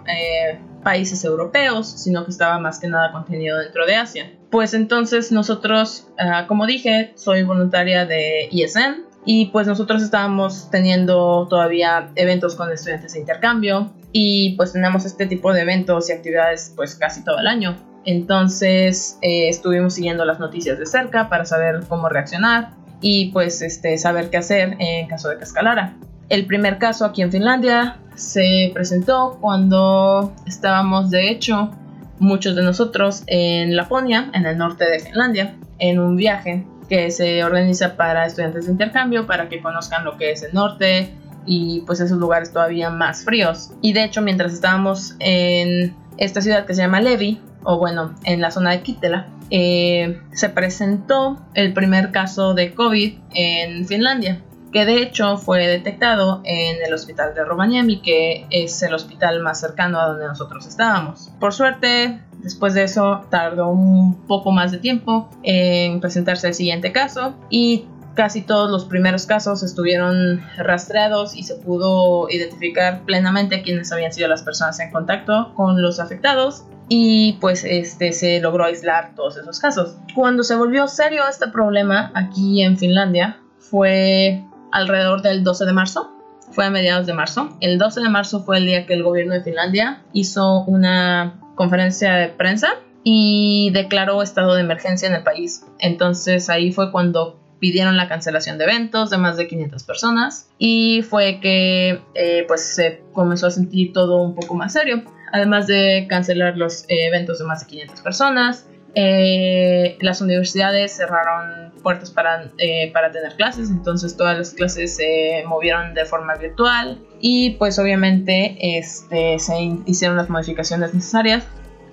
eh, 0.06 0.60
países 0.84 1.24
europeos, 1.24 1.88
sino 1.88 2.24
que 2.24 2.30
estaba 2.30 2.60
más 2.60 2.78
que 2.78 2.86
nada 2.86 3.10
contenido 3.10 3.58
dentro 3.58 3.86
de 3.86 3.96
Asia. 3.96 4.30
Pues 4.50 4.72
entonces 4.72 5.32
nosotros, 5.32 6.06
ah, 6.16 6.46
como 6.46 6.66
dije, 6.66 7.10
soy 7.16 7.42
voluntaria 7.42 8.06
de 8.06 8.48
ISN 8.52 9.04
y 9.24 9.46
pues 9.46 9.66
nosotros 9.66 10.00
estábamos 10.00 10.70
teniendo 10.70 11.48
todavía 11.50 12.10
eventos 12.14 12.54
con 12.54 12.70
estudiantes 12.70 13.14
de 13.14 13.18
intercambio 13.18 13.90
y 14.12 14.56
pues 14.56 14.72
tenemos 14.72 15.04
este 15.04 15.26
tipo 15.26 15.52
de 15.52 15.62
eventos 15.62 16.08
y 16.08 16.12
actividades 16.12 16.72
pues 16.74 16.94
casi 16.94 17.24
todo 17.24 17.38
el 17.38 17.46
año. 17.46 17.76
Entonces 18.04 19.18
eh, 19.22 19.48
estuvimos 19.48 19.94
siguiendo 19.94 20.24
las 20.24 20.38
noticias 20.40 20.78
de 20.78 20.86
cerca 20.86 21.28
para 21.28 21.44
saber 21.44 21.80
cómo 21.88 22.08
reaccionar 22.08 22.70
y 23.00 23.30
pues 23.32 23.62
este, 23.62 23.98
saber 23.98 24.30
qué 24.30 24.38
hacer 24.38 24.76
en 24.78 25.06
caso 25.08 25.28
de 25.28 25.36
que 25.36 25.44
escalara. 25.44 25.96
El 26.28 26.46
primer 26.46 26.78
caso 26.78 27.04
aquí 27.04 27.22
en 27.22 27.30
Finlandia 27.30 27.98
se 28.14 28.70
presentó 28.74 29.38
cuando 29.40 30.34
estábamos 30.46 31.10
de 31.10 31.30
hecho 31.30 31.70
muchos 32.18 32.56
de 32.56 32.62
nosotros 32.62 33.22
en 33.26 33.76
Laponia, 33.76 34.30
en 34.34 34.44
el 34.44 34.58
norte 34.58 34.88
de 34.90 35.00
Finlandia, 35.00 35.56
en 35.78 35.98
un 35.98 36.16
viaje 36.16 36.66
que 36.88 37.10
se 37.10 37.44
organiza 37.44 37.96
para 37.96 38.26
estudiantes 38.26 38.66
de 38.66 38.72
intercambio 38.72 39.26
para 39.26 39.48
que 39.48 39.60
conozcan 39.60 40.04
lo 40.04 40.16
que 40.16 40.32
es 40.32 40.42
el 40.42 40.52
norte, 40.54 41.10
y 41.48 41.80
pues 41.80 42.00
esos 42.00 42.18
lugares 42.18 42.52
todavía 42.52 42.90
más 42.90 43.24
fríos. 43.24 43.70
Y 43.80 43.94
de 43.94 44.04
hecho, 44.04 44.22
mientras 44.22 44.52
estábamos 44.52 45.16
en 45.18 45.96
esta 46.18 46.42
ciudad 46.42 46.66
que 46.66 46.74
se 46.74 46.82
llama 46.82 47.00
Levi, 47.00 47.40
o 47.64 47.78
bueno, 47.78 48.14
en 48.24 48.40
la 48.40 48.50
zona 48.50 48.70
de 48.72 48.82
Kittilä, 48.82 49.26
eh, 49.50 50.20
se 50.32 50.50
presentó 50.50 51.38
el 51.54 51.72
primer 51.72 52.10
caso 52.12 52.54
de 52.54 52.74
COVID 52.74 53.14
en 53.34 53.86
Finlandia, 53.86 54.42
que 54.72 54.84
de 54.84 55.02
hecho 55.02 55.38
fue 55.38 55.66
detectado 55.66 56.42
en 56.44 56.76
el 56.84 56.92
hospital 56.92 57.34
de 57.34 57.44
Rovaniemi, 57.44 58.00
que 58.00 58.46
es 58.50 58.82
el 58.82 58.92
hospital 58.92 59.40
más 59.40 59.60
cercano 59.60 59.98
a 59.98 60.08
donde 60.08 60.26
nosotros 60.26 60.66
estábamos. 60.66 61.30
Por 61.40 61.54
suerte, 61.54 62.20
después 62.42 62.74
de 62.74 62.84
eso 62.84 63.24
tardó 63.30 63.68
un 63.68 64.26
poco 64.26 64.52
más 64.52 64.70
de 64.70 64.78
tiempo 64.78 65.30
en 65.42 66.00
presentarse 66.00 66.48
el 66.48 66.54
siguiente 66.54 66.92
caso 66.92 67.34
y 67.48 67.86
casi 68.18 68.42
todos 68.42 68.68
los 68.68 68.84
primeros 68.84 69.26
casos 69.26 69.62
estuvieron 69.62 70.42
rastreados 70.56 71.36
y 71.36 71.44
se 71.44 71.54
pudo 71.54 72.28
identificar 72.28 73.04
plenamente 73.04 73.62
quiénes 73.62 73.92
habían 73.92 74.12
sido 74.12 74.26
las 74.26 74.42
personas 74.42 74.80
en 74.80 74.90
contacto 74.90 75.52
con 75.54 75.80
los 75.80 76.00
afectados 76.00 76.64
y 76.88 77.34
pues 77.34 77.62
este 77.62 78.12
se 78.12 78.40
logró 78.40 78.64
aislar 78.64 79.14
todos 79.14 79.36
esos 79.36 79.60
casos. 79.60 79.94
Cuando 80.16 80.42
se 80.42 80.56
volvió 80.56 80.88
serio 80.88 81.22
este 81.30 81.46
problema 81.46 82.10
aquí 82.12 82.60
en 82.64 82.76
Finlandia 82.76 83.38
fue 83.60 84.42
alrededor 84.72 85.22
del 85.22 85.44
12 85.44 85.64
de 85.64 85.72
marzo, 85.72 86.10
fue 86.50 86.64
a 86.64 86.70
mediados 86.70 87.06
de 87.06 87.14
marzo. 87.14 87.56
El 87.60 87.78
12 87.78 88.00
de 88.00 88.08
marzo 88.08 88.42
fue 88.42 88.58
el 88.58 88.66
día 88.66 88.84
que 88.84 88.94
el 88.94 89.04
gobierno 89.04 89.34
de 89.34 89.44
Finlandia 89.44 90.02
hizo 90.12 90.64
una 90.64 91.38
conferencia 91.54 92.14
de 92.14 92.30
prensa 92.30 92.70
y 93.04 93.70
declaró 93.72 94.22
estado 94.22 94.56
de 94.56 94.62
emergencia 94.62 95.06
en 95.06 95.14
el 95.14 95.22
país. 95.22 95.64
Entonces 95.78 96.50
ahí 96.50 96.72
fue 96.72 96.90
cuando 96.90 97.38
pidieron 97.60 97.96
la 97.96 98.08
cancelación 98.08 98.58
de 98.58 98.64
eventos 98.64 99.10
de 99.10 99.18
más 99.18 99.36
de 99.36 99.48
500 99.48 99.82
personas 99.84 100.48
y 100.58 101.02
fue 101.02 101.40
que 101.40 102.00
eh, 102.14 102.44
pues 102.46 102.62
se 102.74 103.02
comenzó 103.12 103.46
a 103.46 103.50
sentir 103.50 103.92
todo 103.92 104.16
un 104.22 104.34
poco 104.34 104.54
más 104.54 104.72
serio. 104.72 105.02
Además 105.32 105.66
de 105.66 106.06
cancelar 106.08 106.56
los 106.56 106.84
eh, 106.84 107.06
eventos 107.06 107.38
de 107.38 107.44
más 107.44 107.60
de 107.60 107.66
500 107.66 108.00
personas, 108.00 108.66
eh, 108.94 109.96
las 110.00 110.20
universidades 110.20 110.96
cerraron 110.96 111.72
puertas 111.82 112.10
para, 112.10 112.50
para 112.92 113.12
tener 113.12 113.34
clases, 113.36 113.70
entonces 113.70 114.16
todas 114.16 114.36
las 114.36 114.50
clases 114.50 114.96
se 114.96 115.44
movieron 115.46 115.94
de 115.94 116.04
forma 116.04 116.34
virtual 116.34 116.98
y 117.20 117.50
pues 117.50 117.78
obviamente 117.78 118.56
este, 118.78 119.38
se 119.38 119.54
hicieron 119.86 120.16
las 120.16 120.28
modificaciones 120.28 120.92
necesarias 120.94 121.44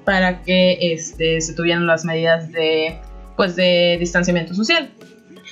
para 0.06 0.42
que 0.42 0.94
este, 0.94 1.42
se 1.42 1.54
tuvieran 1.54 1.86
las 1.86 2.06
medidas 2.06 2.52
de, 2.52 3.00
pues, 3.36 3.56
de 3.56 3.98
distanciamiento 4.00 4.54
social 4.54 4.90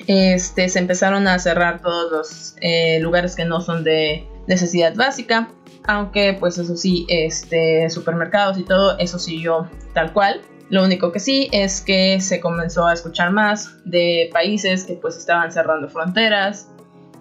este, 0.08 0.70
se 0.70 0.80
empezaron 0.80 1.28
a 1.28 1.40
cerrar 1.40 1.82
todos 1.82 2.12
los 2.12 2.56
eh, 2.62 3.00
lugares 3.00 3.36
que 3.36 3.46
no 3.46 3.62
son 3.62 3.84
de 3.84 4.28
necesidad 4.48 4.96
básica, 4.96 5.50
aunque 5.86 6.36
pues 6.40 6.58
eso 6.58 6.76
sí, 6.76 7.06
este, 7.10 7.90
supermercados 7.90 8.58
y 8.58 8.64
todo, 8.64 8.98
eso 9.00 9.20
siguió 9.20 9.70
tal 9.94 10.14
cual. 10.14 10.42
Lo 10.70 10.84
único 10.84 11.12
que 11.12 11.20
sí 11.20 11.50
es 11.52 11.82
que 11.82 12.20
se 12.20 12.40
comenzó 12.40 12.88
a 12.88 12.94
escuchar 12.94 13.32
más 13.32 13.76
de 13.86 14.30
países 14.34 14.86
que 14.86 14.94
pues 14.94 15.18
estaban 15.18 15.52
cerrando 15.52 15.90
fronteras 15.90 16.70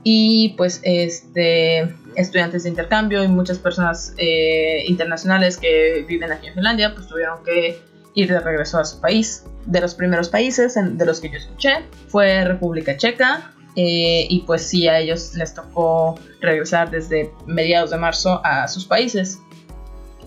y 0.04 0.54
pues 0.56 0.80
este 0.84 1.94
estudiantes 2.16 2.64
de 2.64 2.70
intercambio 2.70 3.22
y 3.22 3.28
muchas 3.28 3.58
personas 3.58 4.14
eh, 4.16 4.84
internacionales 4.86 5.56
que 5.56 6.04
viven 6.06 6.32
aquí 6.32 6.48
en 6.48 6.54
Finlandia 6.54 6.94
pues 6.94 7.06
tuvieron 7.08 7.42
que 7.44 7.78
ir 8.14 8.28
de 8.28 8.40
regreso 8.40 8.78
a 8.78 8.84
su 8.84 9.00
país. 9.00 9.44
De 9.66 9.80
los 9.80 9.94
primeros 9.94 10.28
países 10.28 10.74
de 10.74 11.06
los 11.06 11.20
que 11.20 11.30
yo 11.30 11.36
escuché 11.36 11.84
fue 12.08 12.44
República 12.44 12.96
Checa, 12.96 13.52
eh, 13.74 14.26
y 14.28 14.40
pues 14.40 14.66
sí, 14.66 14.86
a 14.86 14.98
ellos 14.98 15.34
les 15.34 15.54
tocó 15.54 16.18
regresar 16.40 16.90
desde 16.90 17.30
mediados 17.46 17.90
de 17.90 17.96
marzo 17.96 18.40
a 18.44 18.68
sus 18.68 18.84
países. 18.84 19.38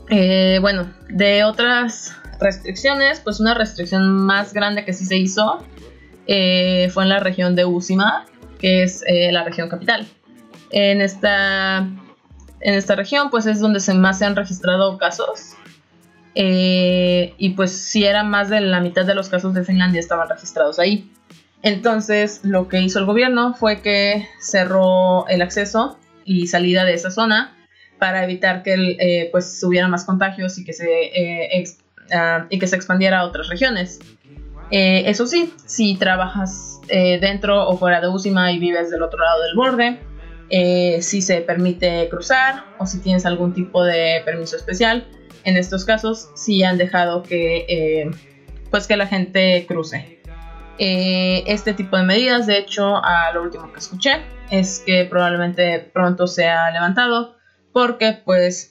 Eh, 0.09 0.57
bueno, 0.61 0.91
de 1.09 1.43
otras 1.43 2.15
restricciones, 2.39 3.19
pues 3.19 3.39
una 3.39 3.53
restricción 3.53 4.11
más 4.11 4.53
grande 4.53 4.83
que 4.83 4.93
sí 4.93 5.05
se 5.05 5.17
hizo 5.17 5.63
eh, 6.27 6.89
fue 6.93 7.03
en 7.03 7.09
la 7.09 7.19
región 7.19 7.55
de 7.55 7.65
Usima, 7.65 8.25
que 8.59 8.83
es 8.83 9.03
la 9.07 9.43
región 9.43 9.69
capital. 9.69 10.07
En 10.71 11.01
esta, 11.01 11.77
en 11.77 12.73
esta 12.73 12.95
región, 12.95 13.29
pues 13.29 13.45
es 13.45 13.59
donde 13.59 13.79
se 13.79 13.93
más 13.93 14.17
se 14.17 14.25
han 14.25 14.35
registrado 14.35 14.97
casos 14.97 15.55
eh, 16.35 17.33
y 17.37 17.51
pues 17.51 17.71
si 17.71 18.05
era 18.05 18.23
más 18.23 18.49
de 18.49 18.61
la 18.61 18.81
mitad 18.81 19.05
de 19.05 19.15
los 19.15 19.29
casos 19.29 19.53
de 19.53 19.63
Finlandia 19.63 19.99
estaban 19.99 20.29
registrados 20.29 20.79
ahí. 20.79 21.11
Entonces 21.61 22.41
lo 22.43 22.67
que 22.67 22.81
hizo 22.81 22.99
el 22.99 23.05
gobierno 23.05 23.53
fue 23.53 23.81
que 23.81 24.27
cerró 24.39 25.27
el 25.27 25.41
acceso 25.41 25.97
y 26.23 26.47
salida 26.47 26.83
de 26.85 26.93
esa 26.93 27.09
zona 27.09 27.55
para 27.97 28.23
evitar 28.23 28.61
que 28.61 28.73
eh, 28.99 29.29
pues 29.31 29.63
hubiera 29.63 29.87
más 29.87 30.05
contagios 30.05 30.57
y 30.59 30.65
que 30.65 30.73
se, 30.73 30.85
eh, 30.85 31.63
ah, 32.13 32.45
y 32.49 32.59
que 32.59 32.67
se 32.67 32.75
expandiera 32.75 33.19
a 33.19 33.25
otras 33.25 33.47
regiones. 33.47 33.99
eso 34.69 35.25
sí, 35.27 35.53
si 35.65 35.95
trabajas 35.95 36.81
dentro 36.87 37.67
o 37.67 37.77
fuera 37.77 38.01
de 38.01 38.09
Usima 38.09 38.51
y 38.51 38.59
vives 38.59 38.91
del 38.91 39.01
otro 39.01 39.19
lado 39.23 39.41
del 39.41 39.55
borde, 39.55 39.99
eh, 40.49 41.01
si 41.01 41.21
se 41.21 41.41
permite 41.41 42.07
cruzar 42.09 42.65
o 42.77 42.85
si 42.85 42.99
tienes 42.99 43.25
algún 43.25 43.53
tipo 43.53 43.83
de 43.83 44.21
permiso 44.25 44.55
especial. 44.55 45.07
En 45.45 45.57
estos 45.57 45.85
casos 45.85 46.29
sí 46.33 46.63
han 46.63 46.77
dejado 46.77 47.23
que, 47.23 47.65
eh, 47.69 48.11
pues 48.71 48.87
que 48.87 48.97
la 48.97 49.07
gente 49.07 49.65
cruce. 49.67 50.19
Eh, 50.77 51.43
este 51.47 51.73
tipo 51.73 51.95
de 51.95 52.03
medidas, 52.03 52.47
de 52.47 52.57
hecho, 52.57 52.97
a 53.03 53.31
lo 53.33 53.43
último 53.43 53.71
que 53.71 53.79
escuché 53.79 54.21
es 54.51 54.83
que 54.85 55.05
probablemente 55.05 55.79
pronto 55.79 56.27
sea 56.27 56.69
levantado 56.71 57.35
porque 57.71 58.19
pues, 58.25 58.69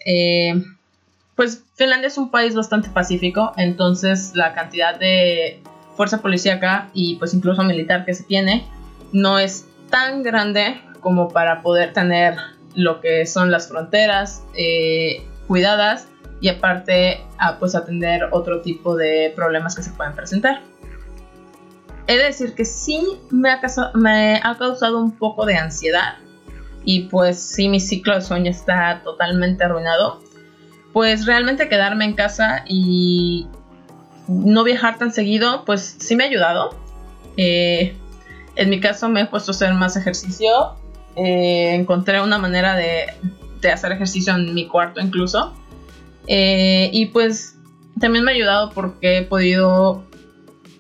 pues 1.35 1.63
Finlandia 1.75 2.09
es 2.09 2.19
un 2.19 2.31
país 2.31 2.55
bastante 2.55 2.91
pacífico, 2.91 3.53
entonces 3.57 4.33
la 4.35 4.55
cantidad 4.55 4.99
de 4.99 5.63
fuerza 5.97 6.21
policíaca 6.21 6.91
y 6.93 7.17
pues 7.17 7.35
incluso 7.35 7.63
militar 7.63 8.05
que 8.05 8.15
se 8.15 8.25
tiene 8.25 8.67
no 9.13 9.39
es 9.39 9.67
tan 9.91 10.23
grande 10.23 10.81
como 11.01 11.29
para 11.29 11.63
poder 11.63 11.93
tener 11.93 12.37
lo 12.75 13.01
que 13.01 13.27
son 13.27 13.51
las 13.51 13.69
fronteras 13.69 14.43
eh, 14.57 15.25
cuidadas 15.47 16.09
y 16.45 16.51
aparte 16.51 17.25
a, 17.39 17.59
pues 17.59 17.75
atender 17.75 18.29
otro 18.31 18.61
tipo 18.61 18.95
de 18.97 19.33
problemas 19.35 19.75
que 19.75 19.83
se 19.83 19.91
pueden 19.93 20.13
presentar. 20.15 20.61
He 22.07 22.19
de 22.19 22.25
decir 22.25 22.55
que 22.55 22.67
sí 22.67 23.03
me 23.31 23.51
ha, 23.51 23.63
me 23.95 24.43
ha 24.45 24.55
causado 24.59 25.01
un 25.01 25.13
poco 25.13 25.47
de 25.47 25.57
ansiedad 25.57 26.19
y 26.85 27.05
pues 27.05 27.41
sí 27.41 27.71
mi 27.71 27.81
ciclo 27.81 28.15
de 28.15 28.21
sueño 28.21 28.51
está 28.51 29.01
totalmente 29.03 29.65
arruinado. 29.65 30.21
Pues 30.93 31.25
realmente 31.25 31.71
quedarme 31.71 32.05
en 32.05 32.13
casa 32.13 32.63
y 32.69 33.49
no 34.29 34.65
viajar 34.65 34.99
tan 34.99 35.15
seguido 35.15 35.65
pues 35.65 35.97
sí 35.99 36.15
me 36.15 36.25
ha 36.25 36.27
ayudado. 36.27 36.77
Eh, 37.39 37.97
en 38.57 38.69
mi 38.69 38.81
caso 38.81 39.09
me 39.09 39.23
he 39.23 39.27
puesto 39.27 39.53
a 39.53 39.55
hacer 39.55 39.73
más 39.73 39.97
ejercicio 39.97 40.77
eh, 41.17 41.75
encontré 41.75 42.21
una 42.21 42.39
manera 42.39 42.75
de, 42.77 43.07
hacer 43.73 43.93
ejercicio 43.93 44.35
en 44.35 44.53
mi 44.53 44.69
cuarto 44.69 45.01
incluso. 45.01 45.55
Eh, 46.27 46.91
y 46.93 47.07
pues 47.07 47.57
también 48.01 48.25
me 48.25 48.33
ha 48.33 48.35
ayudado 48.35 48.71
porque 48.71 49.19
he 49.19 49.23
podido 49.23 50.05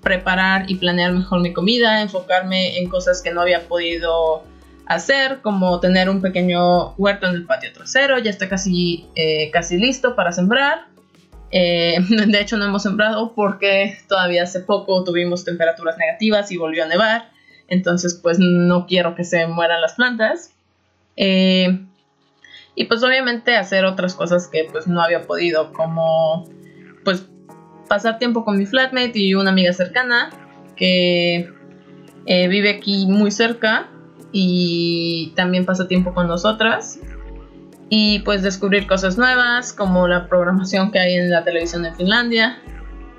preparar 0.02 0.70
y 0.70 0.76
planear 0.76 1.12
mejor 1.12 1.40
mi 1.40 1.52
comida, 1.52 2.02
enfocarme 2.02 2.78
en 2.78 2.88
cosas 2.88 3.22
que 3.22 3.32
no 3.32 3.40
había 3.40 3.66
podido 3.68 4.42
hacer, 4.86 5.40
como 5.40 5.80
tener 5.80 6.10
un 6.10 6.20
pequeño 6.20 6.94
huerto 6.96 7.26
en 7.26 7.34
el 7.34 7.46
patio 7.46 7.72
trasero, 7.72 8.18
ya 8.18 8.30
está 8.30 8.48
casi, 8.48 9.06
eh, 9.14 9.50
casi 9.50 9.78
listo 9.78 10.14
para 10.14 10.32
sembrar. 10.32 10.86
de 11.54 12.40
hecho 12.40 12.56
no 12.56 12.64
hemos 12.64 12.82
sembrado 12.82 13.32
porque 13.32 13.96
todavía 14.08 14.42
hace 14.42 14.58
poco 14.58 15.04
tuvimos 15.04 15.44
temperaturas 15.44 15.96
negativas 15.98 16.50
y 16.50 16.56
volvió 16.56 16.82
a 16.82 16.88
nevar 16.88 17.28
entonces 17.68 18.18
pues 18.22 18.38
no 18.38 18.86
quiero 18.86 19.14
que 19.14 19.24
se 19.24 19.46
mueran 19.46 19.80
las 19.80 19.94
plantas. 19.94 20.52
Eh, 21.16 21.80
y 22.74 22.84
pues 22.86 23.02
obviamente 23.02 23.56
hacer 23.56 23.84
otras 23.84 24.14
cosas 24.14 24.48
que 24.48 24.68
pues 24.70 24.86
no 24.86 25.00
había 25.02 25.22
podido, 25.22 25.72
como 25.72 26.48
pues 27.04 27.26
pasar 27.88 28.18
tiempo 28.18 28.44
con 28.44 28.58
mi 28.58 28.66
flatmate 28.66 29.18
y 29.18 29.34
una 29.34 29.50
amiga 29.50 29.72
cercana 29.72 30.30
que 30.76 31.50
eh, 32.26 32.48
vive 32.48 32.70
aquí 32.70 33.06
muy 33.06 33.30
cerca 33.30 33.88
y 34.32 35.32
también 35.36 35.64
pasa 35.64 35.86
tiempo 35.86 36.12
con 36.14 36.26
nosotras. 36.26 36.98
Y 37.90 38.20
pues 38.20 38.42
descubrir 38.42 38.86
cosas 38.86 39.18
nuevas 39.18 39.72
como 39.72 40.08
la 40.08 40.26
programación 40.26 40.90
que 40.90 40.98
hay 40.98 41.14
en 41.14 41.30
la 41.30 41.44
televisión 41.44 41.84
en 41.84 41.94
Finlandia 41.94 42.58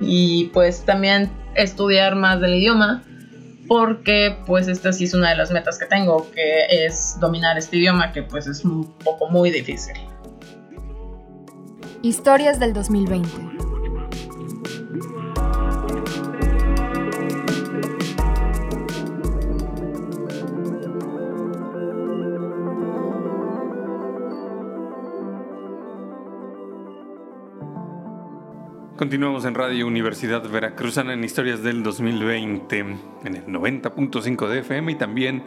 y 0.01 0.49
pues 0.53 0.83
también 0.83 1.29
estudiar 1.53 2.15
más 2.15 2.41
del 2.41 2.55
idioma 2.55 3.03
porque 3.67 4.37
pues 4.45 4.67
esta 4.67 4.91
sí 4.93 5.05
es 5.05 5.13
una 5.13 5.29
de 5.29 5.35
las 5.35 5.51
metas 5.51 5.77
que 5.77 5.85
tengo, 5.85 6.29
que 6.31 6.85
es 6.85 7.17
dominar 7.19 7.57
este 7.57 7.77
idioma 7.77 8.11
que 8.11 8.23
pues 8.23 8.47
es 8.47 8.63
un 8.63 8.93
poco 9.03 9.29
muy 9.29 9.51
difícil. 9.51 9.95
Historias 12.01 12.59
del 12.59 12.73
2020. 12.73 13.54
Continuamos 29.05 29.45
en 29.45 29.53
Radio 29.53 29.85
Universidad 29.85 30.49
Veracruzana 30.49 31.13
en 31.13 31.23
Historias 31.23 31.61
del 31.61 31.83
2020, 31.83 32.79
en 32.79 33.35
el 33.35 33.45
90.5 33.45 34.47
de 34.47 34.59
FM 34.61 34.93
y 34.93 34.95
también 34.95 35.43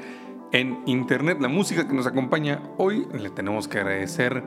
en 0.53 0.79
Internet. 0.87 1.39
La 1.41 1.49
música 1.49 1.89
que 1.89 1.93
nos 1.93 2.07
acompaña 2.07 2.63
hoy 2.77 3.09
le 3.13 3.31
tenemos 3.31 3.67
que 3.67 3.81
agradecer 3.81 4.45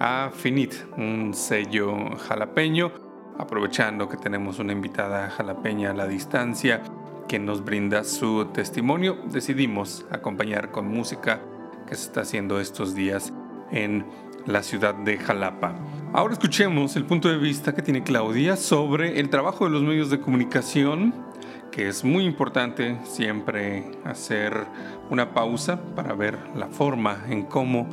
a 0.00 0.30
Finit, 0.32 0.72
un 0.96 1.34
sello 1.34 2.16
jalapeño, 2.16 2.92
aprovechando 3.36 4.08
que 4.08 4.16
tenemos 4.16 4.58
una 4.58 4.72
invitada 4.72 5.28
jalapeña 5.28 5.90
a 5.90 5.94
la 5.94 6.08
distancia 6.08 6.82
que 7.28 7.38
nos 7.38 7.62
brinda 7.62 8.04
su 8.04 8.46
testimonio, 8.54 9.18
decidimos 9.26 10.06
acompañar 10.10 10.70
con 10.70 10.88
música 10.88 11.42
que 11.86 11.94
se 11.94 12.06
está 12.06 12.22
haciendo 12.22 12.58
estos 12.58 12.94
días 12.94 13.34
en 13.70 14.06
la 14.46 14.62
ciudad 14.62 14.94
de 14.94 15.18
Jalapa. 15.18 15.74
Ahora 16.12 16.34
escuchemos 16.34 16.96
el 16.96 17.04
punto 17.04 17.28
de 17.28 17.36
vista 17.36 17.74
que 17.74 17.82
tiene 17.82 18.02
Claudia 18.02 18.56
sobre 18.56 19.20
el 19.20 19.28
trabajo 19.28 19.64
de 19.64 19.70
los 19.70 19.82
medios 19.82 20.08
de 20.08 20.20
comunicación, 20.20 21.12
que 21.72 21.88
es 21.88 22.04
muy 22.04 22.24
importante 22.24 22.98
siempre 23.04 23.84
hacer 24.04 24.66
una 25.10 25.34
pausa 25.34 25.80
para 25.94 26.14
ver 26.14 26.38
la 26.54 26.68
forma 26.68 27.24
en 27.28 27.42
cómo 27.42 27.88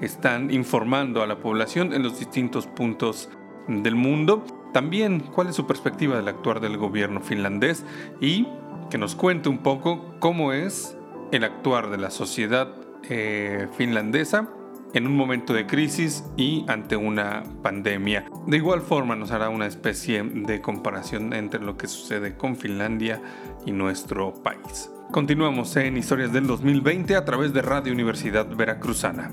están 0.00 0.50
informando 0.52 1.22
a 1.22 1.26
la 1.26 1.40
población 1.40 1.92
en 1.92 2.02
los 2.02 2.18
distintos 2.18 2.66
puntos 2.66 3.28
del 3.66 3.96
mundo. 3.96 4.44
También 4.72 5.20
cuál 5.20 5.48
es 5.48 5.56
su 5.56 5.66
perspectiva 5.66 6.16
del 6.16 6.28
actuar 6.28 6.60
del 6.60 6.76
gobierno 6.76 7.20
finlandés 7.20 7.84
y 8.20 8.46
que 8.88 8.98
nos 8.98 9.14
cuente 9.14 9.48
un 9.48 9.58
poco 9.58 10.14
cómo 10.20 10.52
es 10.52 10.96
el 11.32 11.44
actuar 11.44 11.90
de 11.90 11.98
la 11.98 12.10
sociedad 12.10 12.68
eh, 13.10 13.68
finlandesa 13.76 14.48
en 14.94 15.06
un 15.06 15.16
momento 15.16 15.52
de 15.52 15.66
crisis 15.66 16.24
y 16.36 16.64
ante 16.68 16.96
una 16.96 17.42
pandemia. 17.62 18.24
De 18.46 18.56
igual 18.56 18.80
forma 18.80 19.16
nos 19.16 19.30
hará 19.30 19.48
una 19.48 19.66
especie 19.66 20.22
de 20.22 20.60
comparación 20.60 21.32
entre 21.32 21.60
lo 21.60 21.76
que 21.76 21.86
sucede 21.86 22.36
con 22.36 22.56
Finlandia 22.56 23.20
y 23.66 23.72
nuestro 23.72 24.34
país. 24.42 24.90
Continuamos 25.10 25.74
en 25.76 25.96
Historias 25.96 26.32
del 26.32 26.46
2020 26.46 27.16
a 27.16 27.24
través 27.24 27.52
de 27.52 27.62
Radio 27.62 27.92
Universidad 27.92 28.46
Veracruzana. 28.46 29.32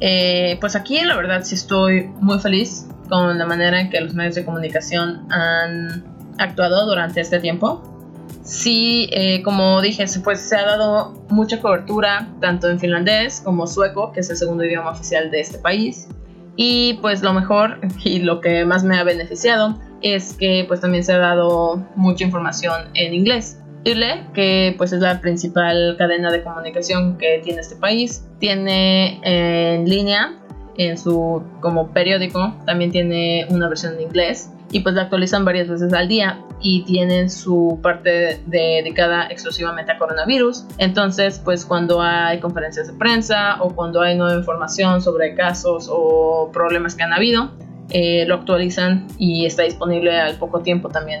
Eh, 0.00 0.58
pues 0.60 0.76
aquí 0.76 1.00
la 1.02 1.16
verdad 1.16 1.42
sí 1.44 1.54
estoy 1.54 2.10
muy 2.20 2.38
feliz 2.38 2.86
con 3.08 3.38
la 3.38 3.46
manera 3.46 3.80
en 3.80 3.90
que 3.90 4.00
los 4.00 4.14
medios 4.14 4.34
de 4.34 4.44
comunicación 4.44 5.26
han 5.32 6.04
actuado 6.38 6.86
durante 6.86 7.20
este 7.20 7.38
tiempo 7.38 7.93
sí, 8.42 9.08
eh, 9.12 9.42
como 9.42 9.80
dije, 9.80 10.04
pues 10.22 10.40
se 10.40 10.56
ha 10.56 10.64
dado 10.64 11.12
mucha 11.28 11.60
cobertura 11.60 12.28
tanto 12.40 12.68
en 12.68 12.78
finlandés 12.78 13.40
como 13.40 13.66
sueco, 13.66 14.12
que 14.12 14.20
es 14.20 14.30
el 14.30 14.36
segundo 14.36 14.64
idioma 14.64 14.90
oficial 14.90 15.30
de 15.30 15.40
este 15.40 15.58
país. 15.58 16.08
Y 16.56 16.94
pues 17.02 17.22
lo 17.22 17.32
mejor 17.32 17.80
y 18.04 18.20
lo 18.20 18.40
que 18.40 18.64
más 18.64 18.84
me 18.84 18.98
ha 18.98 19.04
beneficiado 19.04 19.78
es 20.02 20.34
que 20.34 20.64
pues 20.68 20.80
también 20.80 21.04
se 21.04 21.12
ha 21.12 21.18
dado 21.18 21.84
mucha 21.96 22.24
información 22.24 22.90
en 22.94 23.14
inglés. 23.14 23.58
Yle, 23.84 24.26
que 24.32 24.74
pues 24.78 24.92
es 24.92 25.00
la 25.00 25.20
principal 25.20 25.96
cadena 25.98 26.32
de 26.32 26.42
comunicación 26.42 27.18
que 27.18 27.40
tiene 27.44 27.60
este 27.60 27.76
país, 27.76 28.24
tiene 28.38 29.20
en 29.22 29.88
línea 29.88 30.38
en 30.76 30.96
su 30.96 31.42
como 31.60 31.92
periódico, 31.92 32.54
también 32.64 32.90
tiene 32.90 33.46
una 33.50 33.68
versión 33.68 33.94
en 33.94 34.02
inglés 34.02 34.50
y 34.74 34.80
pues 34.80 34.96
la 34.96 35.02
actualizan 35.02 35.44
varias 35.44 35.68
veces 35.68 35.92
al 35.92 36.08
día 36.08 36.40
y 36.60 36.82
tienen 36.82 37.30
su 37.30 37.78
parte 37.80 38.40
dedicada 38.46 39.28
exclusivamente 39.30 39.92
a 39.92 39.98
coronavirus. 39.98 40.64
Entonces, 40.78 41.40
pues 41.44 41.64
cuando 41.64 42.02
hay 42.02 42.40
conferencias 42.40 42.88
de 42.88 42.94
prensa 42.94 43.62
o 43.62 43.70
cuando 43.70 44.00
hay 44.00 44.16
nueva 44.18 44.34
información 44.34 45.00
sobre 45.00 45.36
casos 45.36 45.88
o 45.88 46.50
problemas 46.52 46.96
que 46.96 47.04
han 47.04 47.12
habido, 47.12 47.52
eh, 47.90 48.24
lo 48.26 48.34
actualizan 48.34 49.06
y 49.16 49.46
está 49.46 49.62
disponible 49.62 50.18
al 50.18 50.38
poco 50.38 50.58
tiempo 50.58 50.88
también 50.88 51.20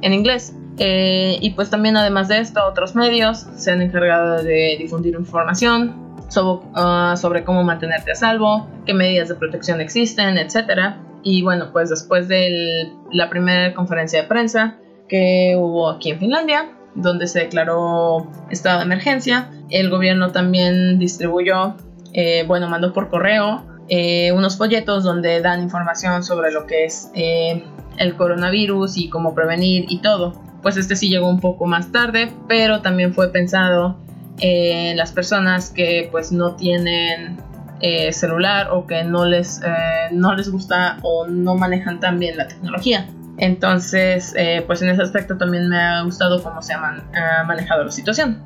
en, 0.00 0.12
inglés. 0.12 0.52
Eh, 0.78 1.38
y 1.40 1.50
pues 1.50 1.70
también 1.70 1.96
además 1.96 2.26
de 2.26 2.40
esto, 2.40 2.66
otros 2.66 2.96
medios 2.96 3.46
se 3.54 3.70
han 3.70 3.80
encargado 3.80 4.42
de 4.42 4.74
difundir 4.76 5.14
información 5.14 6.16
sobre, 6.26 6.66
ah, 6.74 7.14
sobre 7.16 7.44
cómo 7.44 7.62
mantenerte 7.62 8.10
a 8.10 8.16
salvo, 8.16 8.66
qué 8.86 8.92
medidas 8.92 9.28
de 9.28 9.36
protección 9.36 9.80
existen, 9.80 10.36
etcétera 10.36 10.98
y 11.22 11.42
bueno, 11.42 11.70
pues 11.72 11.90
después 11.90 12.28
de 12.28 12.92
la 13.10 13.30
primera 13.30 13.74
conferencia 13.74 14.22
de 14.22 14.28
prensa 14.28 14.76
que 15.08 15.54
hubo 15.56 15.90
aquí 15.90 16.10
en 16.10 16.18
Finlandia, 16.18 16.70
donde 16.94 17.26
se 17.26 17.40
declaró 17.40 18.30
estado 18.50 18.78
de 18.78 18.84
emergencia, 18.84 19.50
el 19.70 19.90
gobierno 19.90 20.32
también 20.32 20.98
distribuyó, 20.98 21.76
eh, 22.12 22.44
bueno, 22.46 22.68
mandó 22.68 22.92
por 22.92 23.08
correo 23.08 23.64
eh, 23.88 24.32
unos 24.32 24.56
folletos 24.56 25.04
donde 25.04 25.40
dan 25.40 25.62
información 25.62 26.22
sobre 26.22 26.52
lo 26.52 26.66
que 26.66 26.84
es 26.84 27.10
eh, 27.14 27.64
el 27.98 28.16
coronavirus 28.16 28.96
y 28.96 29.08
cómo 29.08 29.34
prevenir 29.34 29.86
y 29.88 29.98
todo. 29.98 30.40
Pues 30.62 30.76
este 30.76 30.96
sí 30.96 31.08
llegó 31.08 31.28
un 31.28 31.40
poco 31.40 31.66
más 31.66 31.90
tarde, 31.92 32.32
pero 32.48 32.80
también 32.80 33.12
fue 33.12 33.32
pensado 33.32 33.98
eh, 34.38 34.94
las 34.96 35.12
personas 35.12 35.70
que 35.70 36.08
pues 36.10 36.32
no 36.32 36.54
tienen 36.54 37.38
eh, 37.82 38.12
celular 38.12 38.68
o 38.70 38.86
que 38.86 39.04
no 39.04 39.26
les, 39.26 39.60
eh, 39.62 40.08
no 40.12 40.34
les 40.34 40.50
gusta 40.50 40.98
o 41.02 41.26
no 41.26 41.54
manejan 41.56 42.00
tan 42.00 42.18
bien 42.18 42.36
la 42.36 42.48
tecnología. 42.48 43.08
Entonces, 43.38 44.34
pues 44.66 44.82
en 44.82 44.90
ese 44.90 45.02
aspecto 45.02 45.38
también 45.38 45.68
me 45.68 45.80
ha 45.80 46.02
gustado 46.02 46.42
cómo 46.42 46.60
se 46.62 46.74
ha, 46.74 47.44
manejado 47.46 47.82
la 47.82 47.90
situación. 47.90 48.42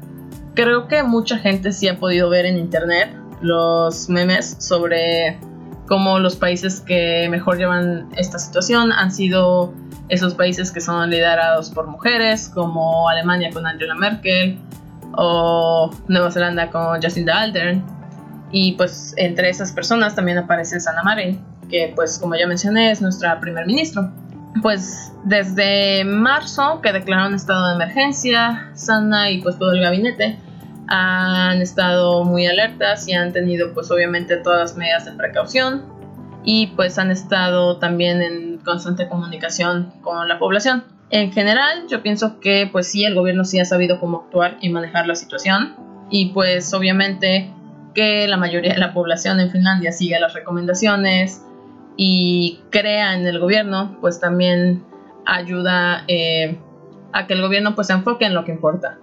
Creo 0.55 0.87
que 0.87 1.03
mucha 1.03 1.39
gente 1.39 1.73
sí 1.73 1.89
ha 1.89 1.99
podido 1.99 2.31
ver 2.31 2.47
en 2.47 2.57
internet 2.57 3.11
los 3.43 4.09
memes 4.09 4.57
sobre 4.61 5.39
cómo 5.87 6.19
los 6.19 6.37
países 6.37 6.81
que 6.81 7.29
mejor 7.31 7.59
llevan 7.59 8.09
esta 8.17 8.39
situación 8.39 8.93
han 8.93 9.11
sido 9.11 9.75
esos 10.09 10.35
países 10.35 10.71
que 10.71 10.81
son 10.81 11.11
liderados 11.11 11.71
por 11.71 11.87
mujeres, 11.87 12.49
como 12.49 13.09
Alemania 13.09 13.51
con 13.53 13.67
Angela 13.67 13.95
Merkel 13.95 14.59
o 15.13 15.91
Nueva 16.09 16.31
Zelanda 16.31 16.71
con 16.71 17.01
Jacinda 17.01 17.43
Ardern. 17.43 17.85
Y 18.51 18.73
pues 18.73 19.15
entre 19.17 19.51
esas 19.51 19.73
personas 19.73 20.15
también 20.15 20.39
aparece 20.39 20.81
Sanna 20.81 21.03
Marin, 21.03 21.41
que 21.69 21.93
pues 21.95 22.19
como 22.19 22.37
ya 22.37 22.47
mencioné 22.47 22.91
es 22.91 23.01
nuestra 23.03 23.41
primer 23.41 23.67
ministro. 23.67 24.13
Pues 24.63 25.13
desde 25.25 26.05
marzo 26.05 26.81
que 26.81 26.93
declararon 26.93 27.35
estado 27.35 27.69
de 27.69 27.75
emergencia, 27.75 28.71
Sanna 28.75 29.31
y 29.31 29.43
pues 29.43 29.59
todo 29.59 29.73
el 29.73 29.83
gabinete 29.83 30.39
han 30.89 31.61
estado 31.61 32.25
muy 32.25 32.47
alertas 32.47 33.09
y 33.09 33.13
han 33.13 33.33
tenido 33.33 33.75
pues 33.75 33.91
obviamente 33.91 34.37
todas 34.37 34.61
las 34.61 34.77
medidas 34.77 35.05
de 35.05 35.13
precaución 35.13 35.85
y 36.45 36.69
pues 36.69 36.99
han 36.99 37.11
estado 37.11 37.79
también 37.79 38.23
en 38.23 38.59
constante 38.59 39.09
comunicación 39.09 39.93
con 40.01 40.29
la 40.29 40.39
población. 40.39 40.85
En 41.11 41.33
general, 41.33 41.87
yo 41.89 42.03
pienso 42.03 42.41
que 42.41 42.69
pues 42.71 42.87
sí, 42.87 43.05
el 43.05 43.15
gobierno 43.15 43.45
sí 43.45 43.59
ha 43.59 43.65
sabido 43.65 44.01
cómo 44.01 44.19
actuar 44.19 44.57
y 44.61 44.71
manejar 44.71 45.07
la 45.07 45.17
situación 45.17 45.75
y 46.09 46.27
pues 46.27 46.73
obviamente 46.73 47.53
que 47.97 48.29
la 48.29 48.37
mayoría 48.37 48.75
de 48.75 48.79
la 48.79 48.93
población 48.93 49.41
en 49.41 49.51
Finlandia 49.51 49.91
siga 49.91 50.21
las 50.21 50.35
recomendaciones 50.35 51.43
y 51.97 52.61
crea 52.71 53.15
en 53.15 53.27
el 53.27 53.41
gobierno, 53.41 53.97
pues 54.03 54.21
también 54.21 54.85
ayuda 55.25 56.05
eh, 56.07 56.59
a 57.13 57.27
que 57.27 57.33
el 57.33 57.41
gobierno 57.41 57.75
pues 57.75 57.87
se 57.87 57.95
enfoque 57.95 58.27
en 58.27 58.35
lo 58.35 58.45
que 58.45 58.53
importa. 58.53 58.99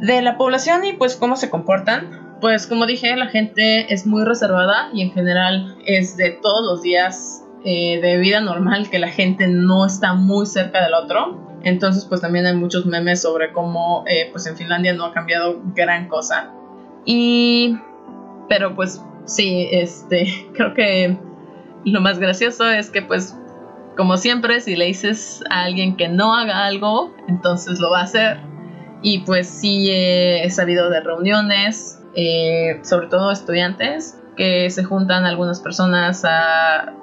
De 0.00 0.20
la 0.20 0.36
población 0.36 0.84
y 0.84 0.92
pues 0.92 1.16
cómo 1.16 1.36
se 1.36 1.48
comportan, 1.48 2.36
pues 2.42 2.66
como 2.66 2.86
dije, 2.86 3.16
la 3.16 3.28
gente 3.28 3.92
es 3.92 4.06
muy 4.06 4.24
reservada 4.24 4.90
y 4.92 5.02
en 5.02 5.12
general 5.12 5.76
es 5.86 6.16
de 6.18 6.38
todos 6.42 6.64
los 6.66 6.82
días 6.82 7.44
eh, 7.64 7.98
de 8.00 8.18
vida 8.18 8.42
normal 8.42 8.90
que 8.90 8.98
la 8.98 9.08
gente 9.08 9.48
no 9.48 9.86
está 9.86 10.12
muy 10.12 10.44
cerca 10.44 10.84
del 10.84 10.92
otro. 10.92 11.58
Entonces 11.64 12.04
pues 12.04 12.20
también 12.20 12.44
hay 12.44 12.54
muchos 12.54 12.84
memes 12.84 13.22
sobre 13.22 13.52
cómo 13.52 14.04
eh, 14.06 14.28
pues 14.30 14.46
en 14.46 14.54
Finlandia 14.54 14.92
no 14.92 15.06
ha 15.06 15.14
cambiado 15.14 15.62
gran 15.74 16.08
cosa. 16.08 16.52
Y... 17.06 17.78
Pero 18.48 18.74
pues 18.74 19.02
sí, 19.24 19.68
este, 19.70 20.26
creo 20.54 20.74
que 20.74 21.18
lo 21.84 22.00
más 22.00 22.18
gracioso 22.18 22.68
es 22.70 22.90
que 22.90 23.02
pues 23.02 23.36
como 23.96 24.16
siempre 24.16 24.60
si 24.60 24.76
le 24.76 24.86
dices 24.86 25.42
a 25.50 25.62
alguien 25.62 25.96
que 25.96 26.08
no 26.08 26.34
haga 26.34 26.66
algo, 26.66 27.14
entonces 27.28 27.80
lo 27.80 27.90
va 27.90 28.00
a 28.00 28.04
hacer. 28.04 28.38
Y 29.02 29.20
pues 29.20 29.48
sí 29.48 29.88
he 29.90 30.48
sabido 30.50 30.90
de 30.90 31.00
reuniones 31.00 31.98
eh, 32.14 32.80
sobre 32.82 33.06
todo 33.06 33.30
estudiantes, 33.30 34.18
que 34.36 34.70
se 34.70 34.82
juntan 34.82 35.24
algunas 35.24 35.60
personas 35.60 36.24
a, 36.24 36.94